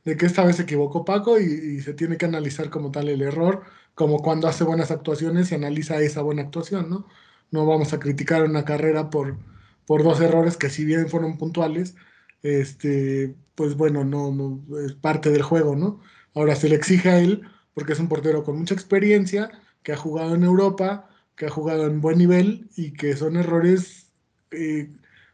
de 0.07 0.15
que 0.15 0.25
esta 0.25 0.45
vez 0.45 0.55
se 0.55 0.61
equivocó 0.63 1.03
Paco 1.03 1.37
y, 1.37 1.81
se 1.81 1.93
tiene 1.93 2.15
que 2.15 2.25
analizar 2.25 2.69
como 2.69 2.91
tal 2.91 3.09
el 3.09 3.21
error 3.21 3.63
como 3.93 4.19
cuando 4.19 4.47
hace 4.47 4.63
buenas 4.63 4.89
actuaciones 4.89 5.51
y 5.51 5.55
analiza 5.55 5.99
esa 5.99 6.21
buena 6.21 6.43
actuación, 6.43 6.89
¿no? 6.89 7.07
No 7.51 7.65
vamos 7.65 7.91
a 7.91 7.99
criticar 7.99 8.43
una 8.43 8.63
carrera 8.63 9.09
por, 9.09 9.37
por 9.85 10.03
dos 10.03 10.21
errores 10.21 10.55
que 10.55 10.69
si 10.69 10.85
bien 10.85 11.09
fueron 11.09 11.37
puntuales, 11.37 11.95
este, 12.41 13.35
pues 13.55 13.75
bueno, 13.75 14.05
no, 14.05 14.31
no 14.31 14.79
es 14.79 14.93
parte 14.93 15.29
del 15.29 15.41
juego, 15.41 15.75
¿no? 15.75 15.99
Ahora 16.33 16.55
se 16.55 16.69
le 16.69 16.75
exige 16.75 17.09
a 17.09 17.19
él, 17.19 17.41
porque 17.73 17.91
es 17.91 17.99
un 17.99 18.07
portero 18.07 18.45
con 18.45 18.57
mucha 18.57 18.75
experiencia, 18.75 19.51
que 19.83 19.91
ha 19.91 19.97
jugado 19.97 20.35
en 20.35 20.43
Europa, 20.45 21.09
que 21.35 21.47
ha 21.47 21.49
jugado 21.49 21.85
en 21.85 21.99
buen 21.99 22.17
nivel 22.17 22.69
y 22.77 22.93
que 22.93 23.17
son 23.17 23.35
errores, 23.35 24.09
eh, 24.51 24.89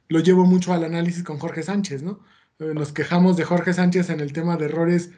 lo 0.07 0.19
llevo 0.19 0.45
mucho 0.45 0.73
al 0.73 0.83
análisis 0.83 1.23
con 1.23 1.37
Jorge 1.37 1.61
Sánchez, 1.61 2.01
¿no? 2.01 2.21
Eh, 2.59 2.73
nos 2.73 2.93
quejamos 2.93 3.37
de 3.37 3.43
Jorge 3.43 3.73
Sánchez 3.73 4.09
en 4.09 4.19
el 4.19 4.33
tema 4.33 4.57
de 4.57 4.65
errores 4.65 5.11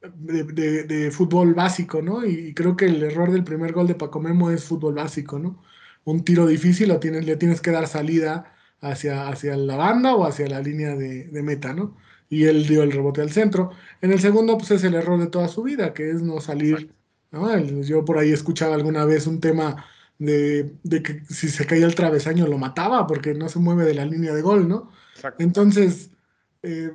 de, 0.00 1.10
fútbol 1.12 1.54
básico, 1.54 2.00
¿no? 2.00 2.24
Y 2.24 2.54
creo 2.54 2.76
que 2.76 2.86
el 2.86 3.02
error 3.02 3.30
del 3.30 3.44
primer 3.44 3.72
gol 3.72 3.86
de 3.86 3.94
Paco 3.94 4.20
Memo 4.20 4.50
es 4.50 4.64
fútbol 4.64 4.94
básico, 4.94 5.38
¿no? 5.38 5.62
Un 6.04 6.24
tiro 6.24 6.46
difícil 6.46 6.88
lo 6.88 6.98
tienes, 6.98 7.26
le 7.26 7.36
tienes 7.36 7.60
que 7.60 7.70
dar 7.70 7.86
salida 7.86 8.54
hacia, 8.80 9.28
hacia 9.28 9.56
la 9.56 9.76
banda 9.76 10.14
o 10.14 10.24
hacia 10.24 10.48
la 10.48 10.60
línea 10.60 10.96
de, 10.96 11.42
meta, 11.42 11.74
¿no? 11.74 11.96
Y 12.30 12.44
él 12.44 12.66
dio 12.66 12.82
el 12.82 12.92
rebote 12.92 13.20
al 13.20 13.30
centro. 13.30 13.72
En 14.00 14.12
el 14.12 14.20
segundo, 14.20 14.56
pues 14.56 14.70
es 14.70 14.84
el 14.84 14.94
error 14.94 15.20
de 15.20 15.26
toda 15.26 15.48
su 15.48 15.62
vida, 15.62 15.92
que 15.92 16.10
es 16.10 16.22
no 16.22 16.40
salir, 16.40 16.94
¿no? 17.30 17.58
Yo 17.82 18.04
por 18.04 18.18
ahí 18.18 18.32
escuchaba 18.32 18.74
alguna 18.74 19.04
vez 19.04 19.26
un 19.26 19.40
tema 19.40 19.84
de, 20.18 20.72
que 21.02 21.22
si 21.28 21.48
se 21.48 21.66
caía 21.66 21.86
el 21.86 21.94
travesaño 21.94 22.46
lo 22.46 22.58
mataba 22.58 23.06
porque 23.06 23.34
no 23.34 23.48
se 23.48 23.58
mueve 23.58 23.84
de 23.84 23.94
la 23.94 24.06
línea 24.06 24.32
de 24.32 24.42
gol, 24.42 24.68
¿no? 24.68 24.90
Entonces, 25.38 26.10
eh, 26.62 26.92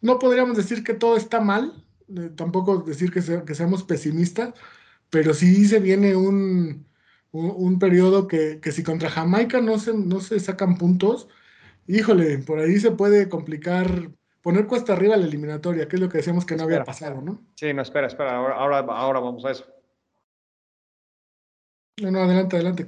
no 0.00 0.18
podríamos 0.18 0.56
decir 0.56 0.84
que 0.84 0.94
todo 0.94 1.16
está 1.16 1.40
mal, 1.40 1.84
tampoco 2.36 2.78
decir 2.78 3.10
que, 3.10 3.20
que, 3.44 3.54
seamos 3.54 3.82
pesimistas, 3.84 4.54
pero 5.10 5.32
sí 5.32 5.66
se 5.66 5.80
viene 5.80 6.14
un, 6.14 6.86
un, 7.32 7.78
periodo 7.78 8.26
que, 8.26 8.60
que, 8.60 8.72
si 8.72 8.82
contra 8.82 9.08
Jamaica 9.08 9.60
no 9.60 9.78
se, 9.78 9.94
no 9.94 10.20
se 10.20 10.38
sacan 10.40 10.76
puntos, 10.76 11.28
híjole, 11.86 12.38
por 12.38 12.58
ahí 12.58 12.78
se 12.78 12.90
puede 12.90 13.28
complicar, 13.28 14.10
poner 14.42 14.66
cuesta 14.66 14.92
arriba 14.92 15.16
la 15.16 15.24
eliminatoria, 15.24 15.88
que 15.88 15.96
es 15.96 16.02
lo 16.02 16.08
que 16.08 16.18
decíamos 16.18 16.44
que 16.44 16.56
no 16.56 16.64
había 16.64 16.84
pasado, 16.84 17.20
¿no? 17.22 17.42
Sí, 17.54 17.72
no, 17.72 17.82
espera, 17.82 18.06
espera, 18.06 18.36
ahora, 18.36 18.80
ahora, 18.80 19.20
vamos 19.20 19.44
a 19.44 19.52
eso. 19.52 19.64
No, 22.02 22.10
no, 22.10 22.20
adelante, 22.20 22.56
adelante. 22.56 22.86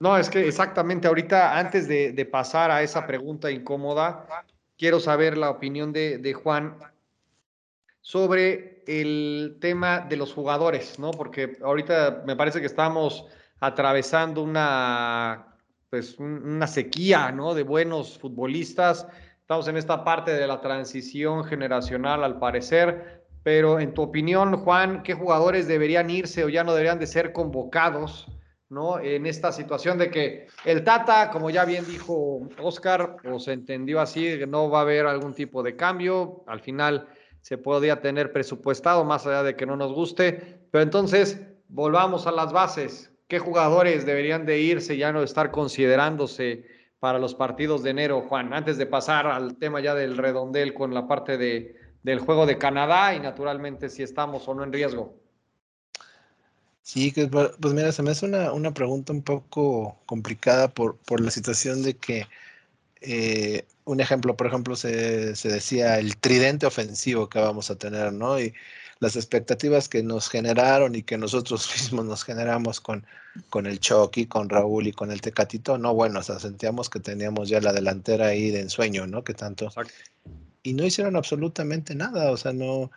No, 0.00 0.16
es 0.16 0.30
que 0.30 0.46
exactamente 0.46 1.08
ahorita, 1.08 1.58
antes 1.58 1.88
de, 1.88 2.12
de 2.12 2.24
pasar 2.24 2.70
a 2.70 2.82
esa 2.82 3.06
pregunta 3.06 3.50
incómoda, 3.50 4.26
quiero 4.78 5.00
saber 5.00 5.36
la 5.36 5.50
opinión 5.50 5.92
de, 5.92 6.34
Juan 6.34 6.78
sobre 8.00 8.82
el 8.86 9.58
tema 9.60 10.00
de 10.00 10.16
los 10.16 10.32
jugadores, 10.32 10.98
¿no? 10.98 11.10
Porque 11.10 11.56
ahorita 11.62 12.22
me 12.26 12.36
parece 12.36 12.60
que 12.60 12.66
estamos 12.66 13.26
atravesando 13.60 14.42
una, 14.42 15.56
pues, 15.90 16.18
una 16.18 16.66
sequía, 16.66 17.32
¿no? 17.32 17.54
De 17.54 17.62
buenos 17.62 18.18
futbolistas. 18.18 19.06
Estamos 19.40 19.68
en 19.68 19.76
esta 19.76 20.04
parte 20.04 20.32
de 20.32 20.46
la 20.46 20.60
transición 20.60 21.44
generacional, 21.44 22.24
al 22.24 22.38
parecer. 22.38 23.24
Pero 23.42 23.78
en 23.78 23.92
tu 23.92 24.02
opinión, 24.02 24.56
Juan, 24.56 25.02
¿qué 25.02 25.14
jugadores 25.14 25.68
deberían 25.68 26.08
irse 26.08 26.44
o 26.44 26.48
ya 26.48 26.64
no 26.64 26.72
deberían 26.72 26.98
de 26.98 27.06
ser 27.06 27.32
convocados? 27.32 28.26
¿No? 28.68 28.98
En 28.98 29.26
esta 29.26 29.52
situación 29.52 29.98
de 29.98 30.10
que 30.10 30.46
el 30.64 30.84
Tata, 30.84 31.30
como 31.30 31.50
ya 31.50 31.64
bien 31.64 31.86
dijo 31.86 32.48
Oscar, 32.60 33.16
o 33.30 33.38
se 33.38 33.52
entendió 33.52 34.00
así, 34.00 34.38
no 34.48 34.70
va 34.70 34.78
a 34.78 34.82
haber 34.82 35.06
algún 35.06 35.34
tipo 35.34 35.62
de 35.62 35.76
cambio. 35.76 36.44
Al 36.46 36.60
final, 36.60 37.08
se 37.44 37.58
podía 37.58 38.00
tener 38.00 38.32
presupuestado, 38.32 39.04
más 39.04 39.26
allá 39.26 39.42
de 39.42 39.54
que 39.54 39.66
no 39.66 39.76
nos 39.76 39.92
guste. 39.92 40.60
Pero 40.70 40.82
entonces, 40.82 41.40
volvamos 41.68 42.26
a 42.26 42.32
las 42.32 42.52
bases. 42.52 43.12
¿Qué 43.28 43.38
jugadores 43.38 44.06
deberían 44.06 44.46
de 44.46 44.60
irse, 44.60 44.96
ya 44.96 45.12
no 45.12 45.22
estar 45.22 45.50
considerándose 45.50 46.64
para 47.00 47.18
los 47.18 47.34
partidos 47.34 47.82
de 47.82 47.90
enero, 47.90 48.22
Juan? 48.22 48.54
Antes 48.54 48.78
de 48.78 48.86
pasar 48.86 49.26
al 49.26 49.56
tema 49.56 49.80
ya 49.80 49.94
del 49.94 50.16
redondel 50.16 50.72
con 50.72 50.94
la 50.94 51.06
parte 51.06 51.36
de, 51.36 51.76
del 52.02 52.18
juego 52.18 52.46
de 52.46 52.56
Canadá 52.56 53.14
y 53.14 53.20
naturalmente 53.20 53.90
si 53.90 54.02
estamos 54.02 54.48
o 54.48 54.54
no 54.54 54.64
en 54.64 54.72
riesgo. 54.72 55.14
Sí, 56.84 57.12
pues 57.30 57.74
mira, 57.74 57.92
se 57.92 58.02
me 58.02 58.10
hace 58.10 58.26
una, 58.26 58.52
una 58.52 58.74
pregunta 58.74 59.12
un 59.14 59.22
poco 59.22 59.96
complicada 60.04 60.68
por, 60.68 60.98
por 60.98 61.20
la 61.22 61.30
situación 61.30 61.82
de 61.82 61.96
que 61.96 62.26
eh, 63.00 63.66
un 63.84 64.00
ejemplo, 64.00 64.36
por 64.36 64.46
ejemplo, 64.46 64.76
se, 64.76 64.90
decía 65.34 65.98
el 65.98 66.18
tridente 66.18 66.66
ofensivo 66.66 67.28
que 67.30 67.38
vamos 67.38 67.70
a 67.70 67.76
tener, 67.76 68.12
¿no? 68.12 68.38
Y 68.38 68.52
las 69.00 69.16
expectativas 69.16 69.88
que 69.88 70.02
nos 70.02 70.28
generaron 70.28 70.94
y 70.94 71.02
que 71.02 71.16
nosotros 71.16 71.70
mismos 71.74 72.04
nos 72.04 72.22
generamos 72.22 72.80
con, 72.80 73.06
con 73.48 73.66
el 73.66 73.80
Chucky, 73.80 74.26
con 74.26 74.50
Raúl 74.50 74.86
y 74.86 74.92
con 74.92 75.10
el 75.10 75.22
Tecatito, 75.22 75.78
no, 75.78 75.94
bueno, 75.94 76.20
o 76.20 76.22
sea, 76.22 76.38
sentíamos 76.38 76.90
que 76.90 77.00
teníamos 77.00 77.48
ya 77.48 77.62
la 77.62 77.72
delantera 77.72 78.26
ahí 78.26 78.50
de 78.50 78.60
ensueño, 78.60 79.06
¿no? 79.06 79.24
Que 79.24 79.32
tanto. 79.32 79.70
Y 80.62 80.74
no 80.74 80.84
hicieron 80.84 81.16
absolutamente 81.16 81.94
nada, 81.94 82.30
o 82.30 82.36
sea, 82.36 82.52
no, 82.52 82.90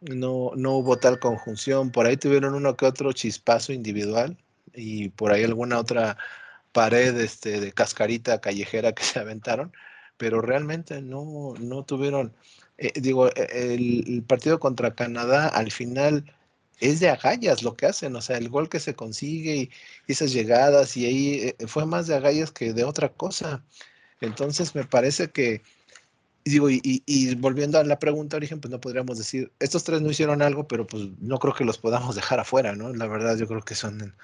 no, 0.00 0.52
no 0.56 0.72
hubo 0.76 0.98
tal 0.98 1.18
conjunción. 1.18 1.90
Por 1.90 2.06
ahí 2.06 2.16
tuvieron 2.16 2.54
uno 2.54 2.76
que 2.76 2.86
otro 2.86 3.12
chispazo 3.12 3.72
individual 3.72 4.36
y 4.74 5.10
por 5.10 5.32
ahí 5.32 5.44
alguna 5.44 5.78
otra 5.78 6.16
pared 6.72 7.16
este, 7.18 7.60
de 7.60 7.72
cascarita 7.72 8.40
callejera 8.40 8.92
que 8.92 9.02
se 9.02 9.18
aventaron, 9.18 9.72
pero 10.16 10.40
realmente 10.40 11.02
no, 11.02 11.54
no 11.58 11.84
tuvieron, 11.84 12.34
eh, 12.78 12.92
digo, 13.00 13.28
e, 13.28 13.74
el, 13.74 14.24
partido 14.26 14.60
contra 14.60 14.94
Canadá 14.94 15.48
al 15.48 15.70
final 15.72 16.32
es 16.80 17.00
de 17.00 17.10
agallas 17.10 17.62
lo 17.62 17.76
que 17.76 17.86
hacen, 17.86 18.16
o 18.16 18.22
sea, 18.22 18.38
el 18.38 18.48
gol 18.48 18.68
que 18.68 18.80
se 18.80 18.94
consigue 18.94 19.56
y, 19.56 19.70
esas 20.08 20.32
llegadas 20.32 20.96
y 20.96 21.06
ahí 21.06 21.54
eh, 21.58 21.66
fue 21.66 21.86
más 21.86 22.06
de 22.06 22.16
agallas 22.16 22.52
que 22.52 22.72
de 22.72 22.84
otra 22.84 23.10
cosa. 23.10 23.64
Entonces 24.20 24.74
me 24.74 24.84
parece 24.84 25.30
que, 25.30 25.62
digo, 26.44 26.70
y, 26.70 26.80
y, 26.82 27.34
volviendo 27.36 27.78
a 27.78 27.84
la 27.84 27.98
pregunta 27.98 28.36
origen, 28.36 28.60
pues 28.60 28.70
no 28.70 28.80
podríamos 28.80 29.18
decir, 29.18 29.52
estos 29.60 29.84
tres 29.84 30.00
no 30.00 30.10
hicieron 30.10 30.42
algo, 30.42 30.66
pero 30.66 30.86
pues 30.86 31.04
no 31.20 31.38
creo 31.38 31.54
que 31.54 31.64
los 31.64 31.78
podamos 31.78 32.14
dejar 32.16 32.40
afuera, 32.40 32.74
¿no? 32.74 32.92
La 32.94 33.06
verdad 33.06 33.36
yo 33.36 33.46
creo 33.46 33.62
que 33.62 33.74
son 33.74 34.14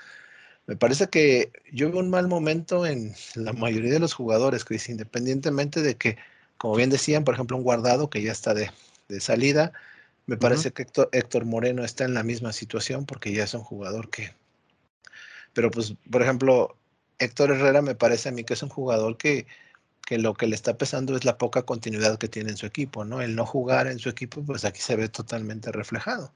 me 0.66 0.76
parece 0.76 1.08
que 1.08 1.52
yo 1.72 1.90
veo 1.90 2.00
un 2.00 2.10
mal 2.10 2.26
momento 2.26 2.86
en 2.86 3.14
la 3.34 3.52
mayoría 3.52 3.92
de 3.92 4.00
los 4.00 4.14
jugadores, 4.14 4.64
Chris, 4.64 4.88
independientemente 4.88 5.80
de 5.80 5.96
que, 5.96 6.16
como 6.58 6.74
bien 6.74 6.90
decían, 6.90 7.24
por 7.24 7.34
ejemplo, 7.34 7.56
un 7.56 7.62
guardado 7.62 8.10
que 8.10 8.22
ya 8.22 8.32
está 8.32 8.52
de, 8.52 8.70
salida, 9.20 9.72
me 10.26 10.36
parece 10.36 10.72
que 10.72 10.84
Héctor, 11.12 11.44
Moreno 11.44 11.84
está 11.84 12.04
en 12.04 12.14
la 12.14 12.24
misma 12.24 12.52
situación 12.52 13.06
porque 13.06 13.32
ya 13.32 13.44
es 13.44 13.54
un 13.54 13.62
jugador 13.62 14.10
que... 14.10 14.34
Pero 15.52 15.70
pues, 15.70 15.94
por 16.10 16.22
ejemplo, 16.22 16.76
Héctor 17.18 17.52
Herrera 17.52 17.80
me 17.80 17.94
parece 17.94 18.28
a 18.28 18.32
mí 18.32 18.42
que 18.42 18.54
es 18.54 18.62
un 18.64 18.68
jugador 18.68 19.16
que, 19.16 19.46
que 20.06 20.18
lo 20.18 20.34
que 20.34 20.46
le 20.46 20.54
está 20.54 20.78
pesando 20.78 21.16
es 21.16 21.24
la 21.24 21.36
poca 21.36 21.64
continuidad 21.64 22.16
que 22.16 22.28
tiene 22.28 22.50
en 22.50 22.56
su 22.56 22.64
equipo, 22.64 23.04
¿no? 23.04 23.20
El 23.20 23.34
no 23.34 23.44
jugar 23.44 23.88
en 23.88 23.98
su 23.98 24.08
equipo, 24.08 24.42
pues 24.44 24.64
aquí 24.64 24.80
se 24.80 24.94
ve 24.94 25.08
totalmente 25.08 25.72
reflejado. 25.72 26.32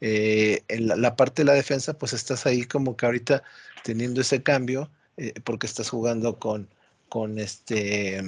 Eh, 0.00 0.64
en 0.68 0.88
la, 0.88 1.14
parte 1.14 1.42
de 1.42 1.46
la 1.46 1.52
defensa, 1.52 1.98
pues 1.98 2.14
estás 2.14 2.46
ahí 2.46 2.64
como 2.64 2.96
que 2.96 3.04
ahorita 3.04 3.42
teniendo 3.84 4.22
ese 4.22 4.42
cambio, 4.42 4.90
eh, 5.18 5.34
porque 5.44 5.66
estás 5.66 5.90
jugando 5.90 6.38
con, 6.38 6.70
con 7.10 7.38
este, 7.38 8.22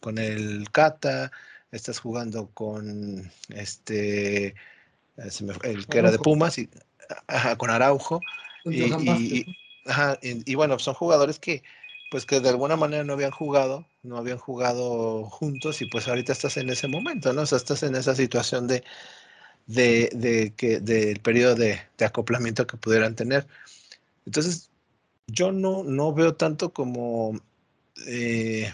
con 0.00 0.18
el 0.18 0.70
Cata, 0.70 1.32
estás 1.72 1.98
jugando 1.98 2.50
con 2.52 3.32
este, 3.48 4.54
el 5.62 5.86
que 5.86 5.98
era 5.98 6.10
de 6.10 6.18
Pumas, 6.18 6.58
y, 6.58 6.68
con 7.56 7.70
Araujo, 7.70 8.20
y, 8.66 9.46
y, 10.22 10.54
bueno, 10.54 10.78
son 10.78 10.92
jugadores 10.92 11.38
que, 11.38 11.62
pues 12.10 12.26
que 12.26 12.40
de 12.40 12.48
alguna 12.48 12.76
manera 12.76 13.04
no 13.04 13.14
habían 13.14 13.30
jugado, 13.30 13.86
no 14.02 14.16
habían 14.16 14.38
jugado 14.38 15.24
juntos 15.24 15.82
y 15.82 15.86
pues 15.86 16.08
ahorita 16.08 16.32
estás 16.32 16.56
en 16.56 16.70
ese 16.70 16.88
momento, 16.88 17.32
¿no? 17.32 17.42
O 17.42 17.46
sea, 17.46 17.58
estás 17.58 17.82
en 17.82 17.96
esa 17.96 18.14
situación 18.14 18.66
de, 18.66 18.84
de, 19.66 20.54
que, 20.56 20.80
del 20.80 21.20
periodo 21.20 21.54
de, 21.56 21.80
acoplamiento 22.04 22.66
que 22.66 22.76
pudieran 22.76 23.14
tener. 23.16 23.46
Entonces, 24.26 24.70
yo 25.26 25.52
no, 25.52 25.84
no 25.84 26.12
veo 26.12 26.34
tanto 26.36 26.72
como, 26.72 27.40
eh, 28.06 28.72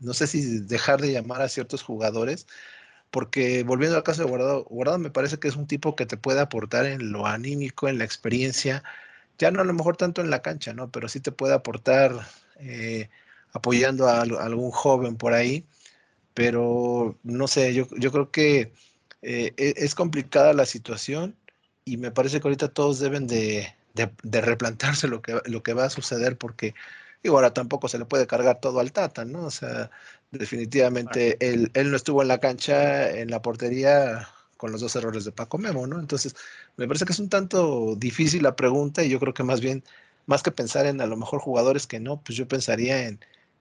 no 0.00 0.14
sé 0.14 0.26
si 0.26 0.60
dejar 0.60 1.00
de 1.00 1.12
llamar 1.12 1.42
a 1.42 1.48
ciertos 1.48 1.82
jugadores, 1.82 2.46
porque 3.10 3.62
volviendo 3.64 3.96
al 3.96 4.02
caso 4.02 4.22
de 4.22 4.28
Guardado, 4.28 4.64
Guardado 4.64 4.98
me 4.98 5.10
parece 5.10 5.38
que 5.38 5.48
es 5.48 5.56
un 5.56 5.66
tipo 5.66 5.96
que 5.96 6.06
te 6.06 6.16
puede 6.16 6.40
aportar 6.40 6.86
en 6.86 7.12
lo 7.12 7.26
anímico, 7.26 7.88
en 7.88 7.98
la 7.98 8.04
experiencia, 8.04 8.82
ya 9.38 9.50
no 9.50 9.60
a 9.60 9.64
lo 9.64 9.72
mejor 9.74 9.96
tanto 9.96 10.20
en 10.20 10.30
la 10.30 10.42
cancha, 10.42 10.74
¿no? 10.74 10.90
Pero 10.90 11.08
sí 11.08 11.20
te 11.20 11.32
puede 11.32 11.54
aportar 11.54 12.26
eh, 12.60 13.08
apoyando 13.52 14.08
a, 14.08 14.22
algún 14.22 14.70
joven 14.70 15.16
por 15.16 15.32
ahí, 15.32 15.64
pero 16.34 17.18
no 17.22 17.46
sé, 17.48 17.74
yo, 17.74 17.86
yo 17.98 18.12
creo 18.12 18.30
que 18.30 18.72
eh, 19.22 19.52
e, 19.56 19.74
es 19.76 19.94
complicada 19.94 20.52
la 20.52 20.66
situación 20.66 21.36
y 21.84 21.96
me 21.96 22.10
parece 22.10 22.40
que 22.40 22.48
ahorita 22.48 22.68
todos 22.68 22.98
deben 23.00 23.26
de, 23.26 23.74
de, 23.94 24.40
replantarse 24.40 25.08
lo 25.08 25.22
que, 25.22 25.40
lo 25.46 25.62
que 25.62 25.74
va 25.74 25.84
a 25.84 25.90
suceder 25.90 26.36
porque 26.38 26.74
digo, 27.22 27.36
ahora 27.36 27.54
tampoco 27.54 27.88
se 27.88 27.98
le 27.98 28.04
puede 28.04 28.26
cargar 28.26 28.60
todo 28.60 28.80
al 28.80 28.92
Tata, 28.92 29.24
¿no? 29.24 29.46
O 29.46 29.50
sea, 29.50 29.90
definitivamente 30.30 31.36
él, 31.40 31.70
él, 31.74 31.90
no 31.90 31.96
estuvo 31.96 32.22
en 32.22 32.28
la 32.28 32.38
cancha, 32.38 33.10
en 33.10 33.30
la 33.30 33.40
portería, 33.40 34.28
con 34.56 34.72
los 34.72 34.80
dos 34.80 34.96
errores 34.96 35.24
de 35.24 35.32
Paco 35.32 35.58
Memo, 35.58 35.86
¿no? 35.86 36.00
Entonces, 36.00 36.34
me 36.76 36.86
parece 36.86 37.04
que 37.04 37.12
es 37.12 37.18
un 37.18 37.28
tanto 37.28 37.96
difícil 37.96 38.42
la 38.42 38.56
pregunta 38.56 39.04
y 39.04 39.10
yo 39.10 39.20
creo 39.20 39.34
que 39.34 39.42
más 39.42 39.60
bien, 39.60 39.84
más 40.26 40.42
que 40.42 40.50
pensar 40.50 40.86
en 40.86 41.00
a 41.00 41.06
lo 41.06 41.16
mejor 41.16 41.40
jugadores 41.40 41.86
que 41.86 42.00
no, 42.00 42.20
pues 42.20 42.36
yo 42.36 42.48
pensaría 42.48 43.06
en 43.06 43.20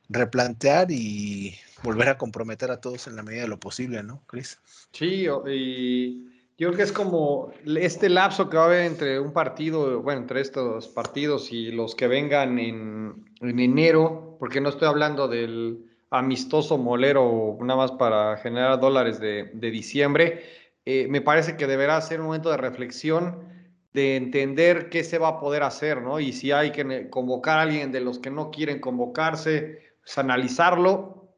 replantear 0.10 0.92
y 0.92 1.56
volver 1.84 2.10
a 2.10 2.18
comprometer 2.18 2.72
a 2.72 2.80
todos 2.80 3.08
en 3.08 3.16
la 3.16 3.24
medida 3.24 3.44
de 3.44 3.48
lo 3.48 3.60
posible, 3.60 4.04
¿no, 4.04 4.22
Cris? 4.28 4.60
Sí, 4.92 5.28
y 5.48 6.24
yo 6.58 6.68
creo 6.68 6.78
que 6.78 6.84
es 6.84 6.92
como 6.92 7.52
este 7.66 8.10
lapso 8.10 8.50
que 8.50 8.58
va 8.58 8.64
a 8.64 8.68
haber 8.68 8.86
entre 8.86 9.20
un 9.20 9.34
partido, 9.34 10.02
bueno, 10.02 10.22
entre 10.22 10.42
estos 10.42 10.88
partidos 10.88 11.52
y 11.52 11.72
los 11.72 11.96
que 11.96 12.08
vengan 12.08 12.60
en, 12.60 13.26
enero, 13.42 14.38
porque 14.40 14.62
no 14.62 14.70
estoy 14.70 14.88
hablando 14.88 15.28
del 15.28 15.86
amistoso 16.10 16.78
molero 16.78 17.58
nada 17.62 17.78
más 17.78 17.92
para 17.92 18.38
generar 18.38 18.80
dólares 18.80 19.20
de, 19.20 19.50
diciembre, 19.54 20.44
eh, 20.86 21.08
me 21.10 21.22
parece 21.22 21.58
que 21.58 21.66
deberá 21.66 22.00
ser 22.02 22.20
un 22.20 22.28
momento 22.28 22.52
de 22.52 22.58
reflexión, 22.58 23.53
de 23.94 24.16
entender 24.16 24.90
qué 24.90 25.04
se 25.04 25.20
va 25.20 25.30
a 25.30 25.40
poder 25.40 25.64
hacer, 25.64 26.02
¿no? 26.02 26.20
Y 26.20 26.34
si 26.34 26.52
hay 26.52 26.72
que 26.72 27.10
convocar 27.10 27.60
a 27.60 27.62
alguien 27.62 27.92
de 27.92 28.02
los 28.02 28.20
que 28.20 28.32
no 28.32 28.50
quieren 28.50 28.80
convocarse, 28.80 29.96
pues, 30.02 30.18
analizarlo, 30.18 31.30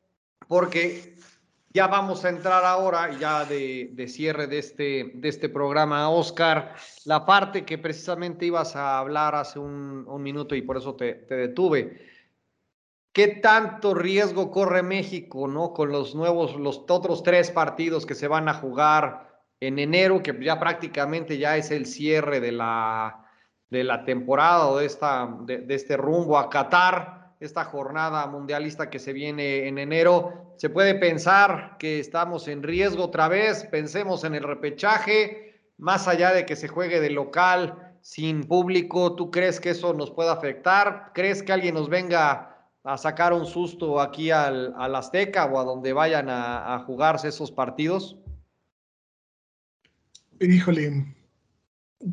porque 0.47 1.15
ya 1.73 1.87
vamos 1.87 2.23
a 2.23 2.29
entrar 2.29 2.63
ahora, 2.63 3.11
ya 3.19 3.43
de, 3.43 4.05
cierre 4.07 4.47
de 4.47 4.59
este, 4.59 5.11
de 5.15 5.27
este 5.27 5.49
programa, 5.49 6.09
Oscar, 6.09 6.75
la 7.03 7.25
parte 7.25 7.65
que 7.65 7.77
precisamente 7.77 8.45
ibas 8.45 8.77
a 8.77 8.99
hablar 8.99 9.35
hace 9.35 9.59
un, 9.59 10.05
minuto 10.23 10.55
y 10.55 10.61
por 10.61 10.77
eso 10.77 10.95
te, 10.95 11.13
te, 11.13 11.35
detuve. 11.35 12.15
¿Qué 13.11 13.27
tanto 13.27 13.93
riesgo 13.93 14.49
corre 14.51 14.83
México, 14.83 15.49
no? 15.49 15.73
Con 15.73 15.91
los 15.91 16.15
nuevos, 16.15 16.55
los 16.55 16.85
otros 16.87 17.23
tres 17.23 17.51
partidos 17.51 18.05
que 18.05 18.15
se 18.15 18.29
van 18.29 18.47
a 18.47 18.53
jugar 18.53 19.24
en 19.59 19.79
enero, 19.79 20.21
que 20.21 20.37
ya 20.41 20.59
prácticamente 20.59 21.37
ya 21.37 21.57
es 21.57 21.71
el 21.71 21.85
cierre 21.85 22.39
de 22.39 22.51
la, 22.51 23.25
de 23.69 23.83
la 23.83 24.05
temporada 24.05 24.67
o 24.67 24.77
de, 24.77 24.85
esta, 24.85 25.29
de 25.45 25.65
este 25.69 25.97
rumbo 25.97 26.37
a 26.37 26.49
Qatar 26.49 27.25
esta 27.39 27.65
jornada 27.65 28.25
mundialista 28.27 28.89
que 28.89 28.99
se 28.99 29.13
viene 29.13 29.67
en 29.67 29.77
enero. 29.77 30.53
Se 30.57 30.69
puede 30.69 30.95
pensar 30.95 31.75
que 31.79 31.99
estamos 31.99 32.47
en 32.47 32.63
riesgo 32.63 33.05
otra 33.05 33.27
vez, 33.27 33.65
pensemos 33.65 34.23
en 34.23 34.35
el 34.35 34.43
repechaje, 34.43 35.59
más 35.77 36.07
allá 36.07 36.31
de 36.31 36.45
que 36.45 36.55
se 36.55 36.67
juegue 36.67 36.99
de 36.99 37.09
local 37.09 37.97
sin 38.01 38.43
público, 38.43 39.15
¿tú 39.15 39.31
crees 39.31 39.59
que 39.59 39.71
eso 39.71 39.93
nos 39.93 40.11
puede 40.11 40.29
afectar? 40.29 41.11
¿Crees 41.13 41.43
que 41.43 41.51
alguien 41.51 41.73
nos 41.73 41.89
venga 41.89 42.55
a 42.83 42.97
sacar 42.97 43.33
un 43.33 43.45
susto 43.45 43.99
aquí 43.99 44.31
al, 44.31 44.73
Azteca 44.95 45.45
o 45.45 45.59
a 45.59 45.63
donde 45.63 45.91
vayan 45.91 46.29
a, 46.29 46.83
jugarse 46.85 47.29
esos 47.29 47.51
partidos? 47.51 48.15
Híjole, 50.39 51.15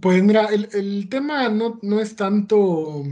pues 0.01 0.23
mira, 0.23 0.47
el, 0.47 0.69
el 0.73 1.09
tema 1.09 1.49
no, 1.49 1.79
no 1.83 2.01
es 2.01 2.17
tanto 2.17 3.05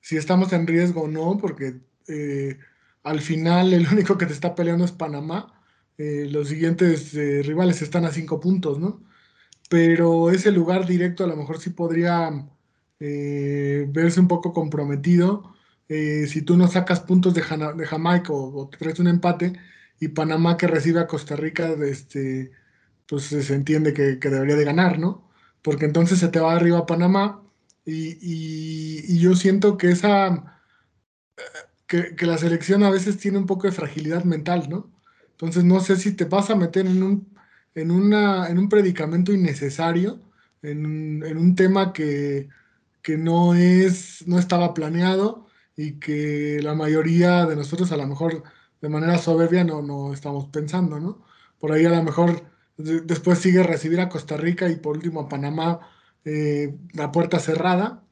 si 0.00 0.16
estamos 0.16 0.52
en 0.52 0.66
riesgo 0.66 1.02
o 1.02 1.08
no, 1.08 1.38
porque 1.38 1.80
eh, 2.08 2.58
al 3.02 3.20
final 3.20 3.72
el 3.72 3.86
único 3.92 4.18
que 4.18 4.26
te 4.26 4.32
está 4.32 4.54
peleando 4.54 4.84
es 4.84 4.92
Panamá. 4.92 5.54
Eh, 5.98 6.28
los 6.30 6.48
siguientes 6.48 7.14
eh, 7.14 7.42
rivales 7.44 7.82
están 7.82 8.04
a 8.04 8.12
cinco 8.12 8.40
puntos, 8.40 8.78
¿no? 8.78 9.04
Pero 9.68 10.30
ese 10.30 10.50
lugar 10.52 10.86
directo 10.86 11.24
a 11.24 11.28
lo 11.28 11.36
mejor 11.36 11.60
sí 11.60 11.70
podría 11.70 12.30
verse 12.98 14.20
un 14.20 14.28
poco 14.28 14.52
comprometido. 14.52 15.54
si 15.88 16.42
tú 16.42 16.56
no 16.56 16.68
sacas 16.68 17.00
puntos 17.00 17.34
de, 17.34 17.42
de 17.76 17.86
Jamaica 17.86 18.32
o, 18.32 18.68
te 18.68 18.78
traes 18.78 18.98
un 19.00 19.08
empate 19.08 19.54
y 20.00 20.08
Panamá 20.08 20.56
que 20.56 20.66
recibe 20.66 21.00
a 21.00 21.06
Costa 21.06 21.36
Rica, 21.36 21.68
este, 21.84 22.52
pues 23.10 23.24
se 23.24 23.54
entiende 23.54 23.92
que, 23.92 24.20
que 24.20 24.30
debería 24.30 24.54
de 24.54 24.64
ganar, 24.64 25.00
¿no? 25.00 25.28
Porque 25.62 25.84
entonces 25.84 26.20
se 26.20 26.28
te 26.28 26.38
va 26.38 26.54
arriba 26.54 26.86
Panamá 26.86 27.42
y, 27.84 29.18
yo 29.18 29.34
siento 29.34 29.76
que 29.76 29.90
esa, 29.90 30.60
que, 31.88 32.14
la 32.20 32.38
selección 32.38 32.84
a 32.84 32.90
veces 32.90 33.18
tiene 33.18 33.38
un 33.38 33.46
poco 33.46 33.66
de 33.66 33.72
fragilidad 33.72 34.24
mental, 34.24 34.68
¿no? 34.70 34.92
Entonces 35.32 35.64
no 35.64 35.80
sé 35.80 35.96
si 35.96 36.12
te 36.12 36.24
vas 36.24 36.50
a 36.50 36.56
meter 36.56 36.86
en 36.86 37.02
un, 37.02 37.36
en 37.74 37.90
una, 37.90 38.48
en 38.48 38.58
un 38.58 38.68
predicamento 38.68 39.32
innecesario, 39.32 40.20
en, 40.62 40.86
un 41.36 41.54
tema 41.56 41.92
que, 41.92 42.48
no, 43.18 43.54
es, 43.54 44.26
no 44.28 44.38
estaba 44.38 44.72
planeado 44.72 45.48
y 45.76 45.98
que 45.98 46.60
la 46.62 46.74
mayoría 46.74 47.46
de 47.46 47.56
nosotros 47.56 47.90
a 47.92 47.96
lo 47.96 48.06
mejor 48.06 48.44
de 48.80 48.88
manera 48.88 49.18
soberbia 49.18 49.64
no, 49.64 49.82
no 49.82 50.12
estamos 50.12 50.46
pensando, 50.50 51.00
¿no? 51.00 51.24
Por 51.58 51.72
ahí 51.72 51.84
a 51.86 51.90
lo 51.90 52.02
mejor 52.04 52.50
después 53.04 53.38
sigue 53.38 53.62
recibir 53.62 54.00
a 54.00 54.08
Costa 54.08 54.36
Rica 54.36 54.68
y 54.68 54.76
por 54.76 54.96
último 54.96 55.20
a 55.20 55.28
Panamá 55.28 55.80
eh, 56.24 56.76
la 56.92 57.12
puerta 57.12 57.38
cerrada, 57.38 58.04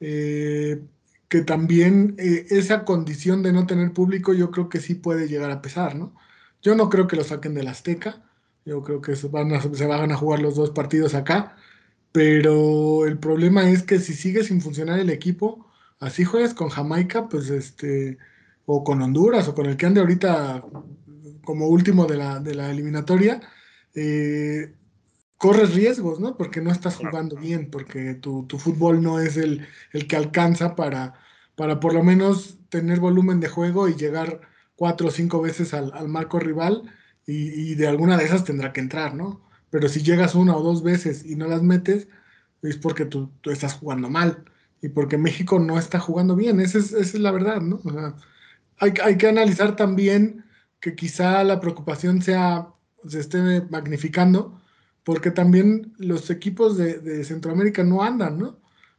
eh, 0.00 0.82
que 1.28 1.42
también 1.42 2.16
eh, 2.18 2.46
esa 2.50 2.84
condición 2.84 3.42
de 3.42 3.52
no 3.52 3.66
tener 3.66 3.92
público 3.92 4.34
yo 4.34 4.50
creo 4.50 4.68
que 4.68 4.80
sí 4.80 4.94
puede 4.94 5.28
llegar 5.28 5.50
a 5.50 5.62
pesar, 5.62 5.94
¿no? 5.94 6.14
Yo 6.62 6.74
no 6.74 6.88
creo 6.90 7.06
que 7.06 7.16
lo 7.16 7.24
saquen 7.24 7.54
del 7.54 7.68
Azteca, 7.68 8.22
yo 8.64 8.82
creo 8.82 9.00
que 9.00 9.16
se 9.16 9.28
van, 9.28 9.52
a, 9.54 9.60
se 9.60 9.86
van 9.86 10.12
a 10.12 10.16
jugar 10.16 10.40
los 10.40 10.56
dos 10.56 10.70
partidos 10.70 11.14
acá, 11.14 11.56
pero 12.12 13.06
el 13.06 13.18
problema 13.18 13.68
es 13.70 13.82
que 13.82 13.98
si 13.98 14.14
sigue 14.14 14.44
sin 14.44 14.60
funcionar 14.60 14.98
el 14.98 15.10
equipo, 15.10 15.66
así 16.00 16.24
juegas 16.24 16.54
con 16.54 16.68
Jamaica, 16.68 17.28
pues 17.28 17.50
este, 17.50 18.18
o 18.66 18.84
con 18.84 19.02
Honduras, 19.02 19.48
o 19.48 19.54
con 19.54 19.66
el 19.66 19.76
que 19.76 19.86
ande 19.86 20.00
ahorita 20.00 20.64
como 21.44 21.68
último 21.68 22.06
de 22.06 22.16
la, 22.16 22.40
de 22.40 22.54
la 22.54 22.70
eliminatoria, 22.70 23.40
eh, 23.94 24.74
corres 25.36 25.74
riesgos, 25.74 26.20
¿no? 26.20 26.36
Porque 26.36 26.60
no 26.60 26.70
estás 26.70 26.96
jugando 26.96 27.36
bien, 27.36 27.70
porque 27.70 28.14
tu, 28.14 28.46
fútbol 28.58 29.02
no 29.02 29.18
es 29.18 29.36
el, 29.36 29.66
el, 29.92 30.06
que 30.06 30.16
alcanza 30.16 30.76
para, 30.76 31.14
para 31.56 31.80
por 31.80 31.94
lo 31.94 32.02
menos 32.02 32.58
tener 32.68 33.00
volumen 33.00 33.40
de 33.40 33.48
juego 33.48 33.88
y 33.88 33.94
llegar 33.94 34.40
cuatro 34.76 35.08
o 35.08 35.10
cinco 35.10 35.40
veces 35.42 35.74
al, 35.74 36.08
marco 36.08 36.38
rival 36.38 36.82
y, 37.26 37.74
de 37.76 37.86
alguna 37.86 38.16
de 38.16 38.24
esas 38.24 38.44
tendrá 38.44 38.72
que 38.72 38.80
entrar, 38.80 39.14
¿no? 39.14 39.40
Pero 39.70 39.88
si 39.88 40.02
llegas 40.02 40.34
una 40.34 40.56
o 40.56 40.62
dos 40.62 40.82
veces 40.82 41.24
y 41.24 41.36
no 41.36 41.46
las 41.46 41.62
metes, 41.62 42.08
es 42.62 42.76
porque 42.76 43.04
tú, 43.04 43.30
estás 43.44 43.74
jugando 43.74 44.10
mal 44.10 44.44
y 44.80 44.88
porque 44.88 45.18
México 45.18 45.58
no 45.58 45.78
está 45.78 46.00
jugando 46.00 46.36
bien, 46.36 46.60
esa 46.60 46.78
es, 46.78 46.92
esa 46.92 47.00
es 47.00 47.20
la 47.20 47.30
verdad, 47.30 47.60
¿no? 47.60 47.80
hay, 48.78 48.92
hay 49.02 49.16
que 49.16 49.28
analizar 49.28 49.76
también 49.76 50.44
que 50.80 50.96
quizá 50.96 51.44
la 51.44 51.60
preocupación 51.60 52.22
sea, 52.22 52.68
se 53.06 53.20
esté 53.20 53.62
magnificando, 53.70 54.60
porque 55.04 55.30
también 55.30 55.94
los 55.98 56.30
equipos 56.30 56.76
de, 56.76 57.24
Centroamérica 57.24 57.82
no 57.82 58.02
andan, 58.02 58.38
¿no? 58.38 58.58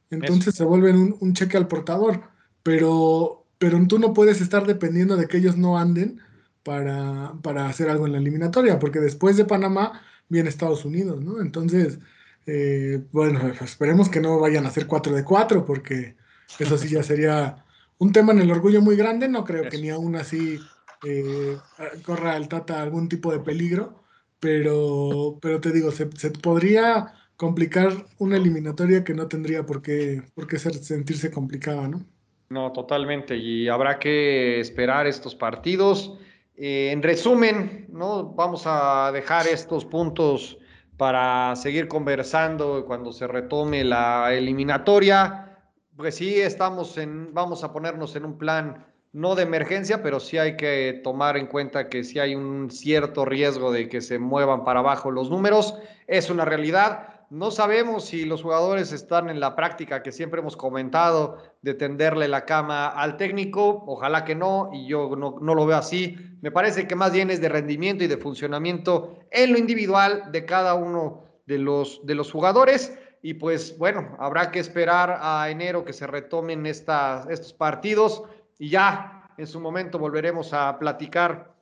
Entonces 0.09 0.55
se 0.55 0.63
vuelven 0.63 1.15
un, 1.19 1.33
cheque 1.33 1.57
al 1.57 1.67
portador, 1.67 2.21
pero, 2.61 3.45
pero 3.57 3.85
tú 3.87 3.97
no 3.99 4.13
puedes 4.13 4.41
estar 4.41 4.67
dependiendo 4.67 5.17
de 5.17 5.27
que 5.27 5.37
ellos 5.37 5.57
no 5.57 5.77
anden 5.77 6.19
para, 6.61 7.33
para 7.41 7.67
hacer 7.67 7.89
algo 7.89 8.05
en 8.05 8.13
la 8.13 8.19
eliminatoria, 8.19 8.79
porque 8.79 8.99
después 8.99 9.37
de 9.37 9.45
Panamá 9.45 10.01
viene 10.29 10.49
Estados 10.49 10.85
Unidos, 10.85 11.23
¿no? 11.23 11.41
Entonces, 11.41 11.99
eh, 12.45 13.03
bueno, 13.11 13.39
esperemos 13.61 14.09
que 14.09 14.19
no 14.19 14.39
vayan 14.39 14.65
a 14.65 14.69
hacer 14.69 14.87
4 14.87 15.15
de 15.15 15.23
4, 15.23 15.65
porque 15.65 16.15
eso 16.59 16.77
sí 16.77 16.89
ya 16.89 17.03
sería 17.03 17.63
un 17.97 18.11
tema 18.11 18.33
en 18.33 18.39
el 18.39 18.51
orgullo 18.51 18.81
muy 18.81 18.95
grande, 18.95 19.27
no 19.27 19.43
creo 19.43 19.69
que 19.69 19.77
ni 19.77 19.89
aún 19.89 20.15
así 20.15 20.59
eh, 21.05 21.57
corra 22.05 22.37
el 22.37 22.47
Tata 22.47 22.81
algún 22.81 23.09
tipo 23.09 23.31
de 23.31 23.39
peligro, 23.39 24.03
pero, 24.39 25.37
pero 25.41 25.59
te 25.59 25.71
digo, 25.71 25.91
se, 25.91 26.05
podría 26.31 27.13
complicar 27.35 28.05
una 28.19 28.37
eliminatoria 28.37 29.03
que 29.03 29.13
no 29.13 29.27
tendría 29.27 29.65
por 29.65 29.81
qué, 29.81 30.21
por 30.35 30.47
qué 30.47 30.59
sentirse 30.59 31.31
complicada, 31.31 31.87
¿no? 31.87 32.05
No, 32.49 32.71
totalmente, 32.71 33.35
y 33.35 33.67
habrá 33.67 33.99
que 33.99 34.59
esperar 34.59 35.07
estos 35.07 35.35
partidos. 35.35 36.17
Eh, 36.55 36.91
en 36.91 37.01
resumen, 37.01 37.87
¿no? 37.89 38.25
Vamos 38.33 38.63
a 38.65 39.11
dejar 39.11 39.47
estos 39.47 39.85
puntos 39.85 40.57
para 40.97 41.55
seguir 41.55 41.87
conversando 41.87 42.85
cuando 42.85 43.11
se 43.11 43.27
retome 43.27 43.83
la 43.83 44.33
eliminatoria. 44.33 45.57
Pues 45.95 46.15
sí, 46.15 46.39
estamos 46.39 46.97
en, 46.97 47.33
vamos 47.33 47.63
a 47.63 47.73
ponernos 47.73 48.15
en 48.15 48.25
un 48.25 48.37
plan 48.37 48.85
no 49.13 49.35
de 49.35 49.43
emergencia, 49.43 50.01
pero 50.01 50.19
sí 50.19 50.39
hay 50.39 50.57
que 50.57 50.99
tomar 51.03 51.37
en 51.37 51.45
cuenta 51.45 51.87
que 51.87 52.03
sí 52.03 52.17
hay 52.17 52.33
un 52.35 52.71
cierto 52.71 53.25
riesgo 53.25 53.71
de 53.71 53.87
que 53.87 54.01
se 54.01 54.17
muevan 54.17 54.65
para 54.65 54.79
abajo 54.79 55.11
los 55.11 55.29
números. 55.29 55.75
Es 56.07 56.31
una 56.31 56.45
realidad. 56.45 57.09
No 57.29 57.51
sabemos 57.51 58.05
si 58.05 58.25
los 58.25 58.41
jugadores 58.41 58.91
están 58.91 59.29
en 59.29 59.39
la 59.39 59.55
práctica 59.55 60.01
que 60.01 60.11
siempre 60.11 60.41
hemos 60.41 60.57
comentado 60.57 61.37
de 61.61 61.75
tenderle 61.75 62.27
la 62.27 62.45
cama 62.45 62.87
al 62.87 63.17
técnico. 63.17 63.83
Ojalá 63.85 64.25
que 64.25 64.33
no, 64.33 64.71
y 64.73 64.87
yo 64.87 65.15
no, 65.15 65.37
no, 65.39 65.53
lo 65.53 65.67
veo 65.67 65.77
así. 65.77 66.17
Me 66.41 66.51
parece 66.51 66.87
que 66.87 66.95
más 66.95 67.13
bien 67.13 67.29
es 67.29 67.39
de 67.39 67.49
rendimiento 67.49 68.03
y 68.03 68.07
de 68.07 68.17
funcionamiento 68.17 69.19
en 69.29 69.53
lo 69.53 69.59
individual 69.59 70.31
de 70.31 70.45
cada 70.45 70.73
uno 70.73 71.23
de 71.45 71.59
los, 71.59 72.03
de 72.03 72.15
los 72.15 72.31
jugadores. 72.31 72.97
Y 73.21 73.35
pues 73.35 73.77
bueno, 73.77 74.15
habrá 74.19 74.49
que 74.49 74.59
esperar 74.59 75.19
a 75.21 75.49
enero 75.49 75.85
que 75.85 75.93
se 75.93 76.07
retomen 76.07 76.65
estos 76.65 77.53
partidos 77.53 78.23
y 78.59 78.69
ya 78.69 79.29
en 79.37 79.47
su 79.47 79.59
momento 79.59 79.99
volveremos 79.99 80.53
a 80.53 80.77
platicar 80.77 81.53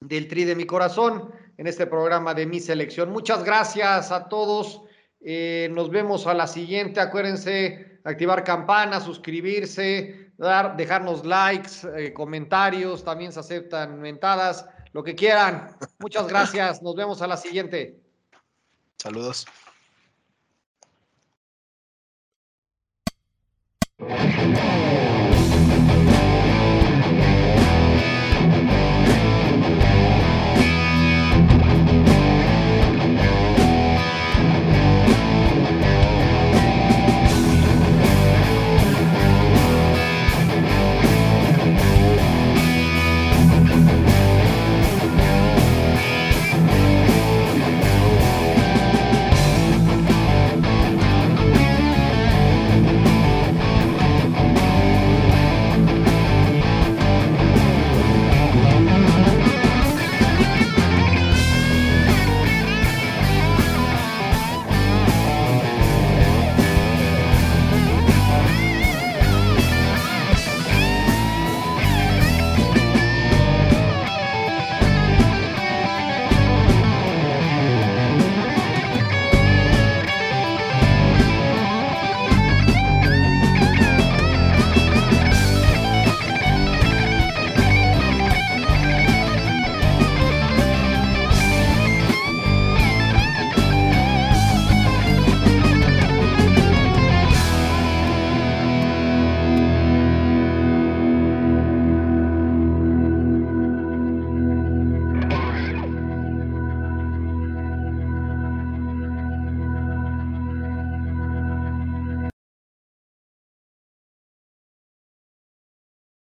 del 0.00 0.28
tri 0.28 0.44
de 0.44 0.54
mi 0.54 0.66
corazón 0.66 1.32
en 1.56 1.66
este 1.66 1.86
programa 1.86 2.34
de 2.34 2.46
mi 2.46 2.60
selección. 2.60 3.10
Muchas 3.10 3.44
gracias 3.44 4.12
a 4.12 4.28
todos. 4.28 4.82
Eh, 5.20 5.68
nos 5.72 5.90
vemos 5.90 6.26
a 6.26 6.34
la 6.34 6.46
siguiente. 6.46 7.00
Acuérdense 7.00 8.00
activar 8.04 8.44
campana, 8.44 9.00
suscribirse, 9.00 10.32
dar, 10.36 10.76
dejarnos 10.76 11.24
likes, 11.24 11.86
eh, 11.96 12.12
comentarios. 12.12 13.04
También 13.04 13.32
se 13.32 13.40
aceptan 13.40 14.00
mentadas, 14.00 14.68
lo 14.92 15.02
que 15.02 15.14
quieran. 15.14 15.76
Muchas 15.98 16.26
gracias. 16.28 16.82
Nos 16.82 16.94
vemos 16.94 17.22
a 17.22 17.26
la 17.26 17.36
siguiente. 17.36 17.98
Saludos. 18.98 19.46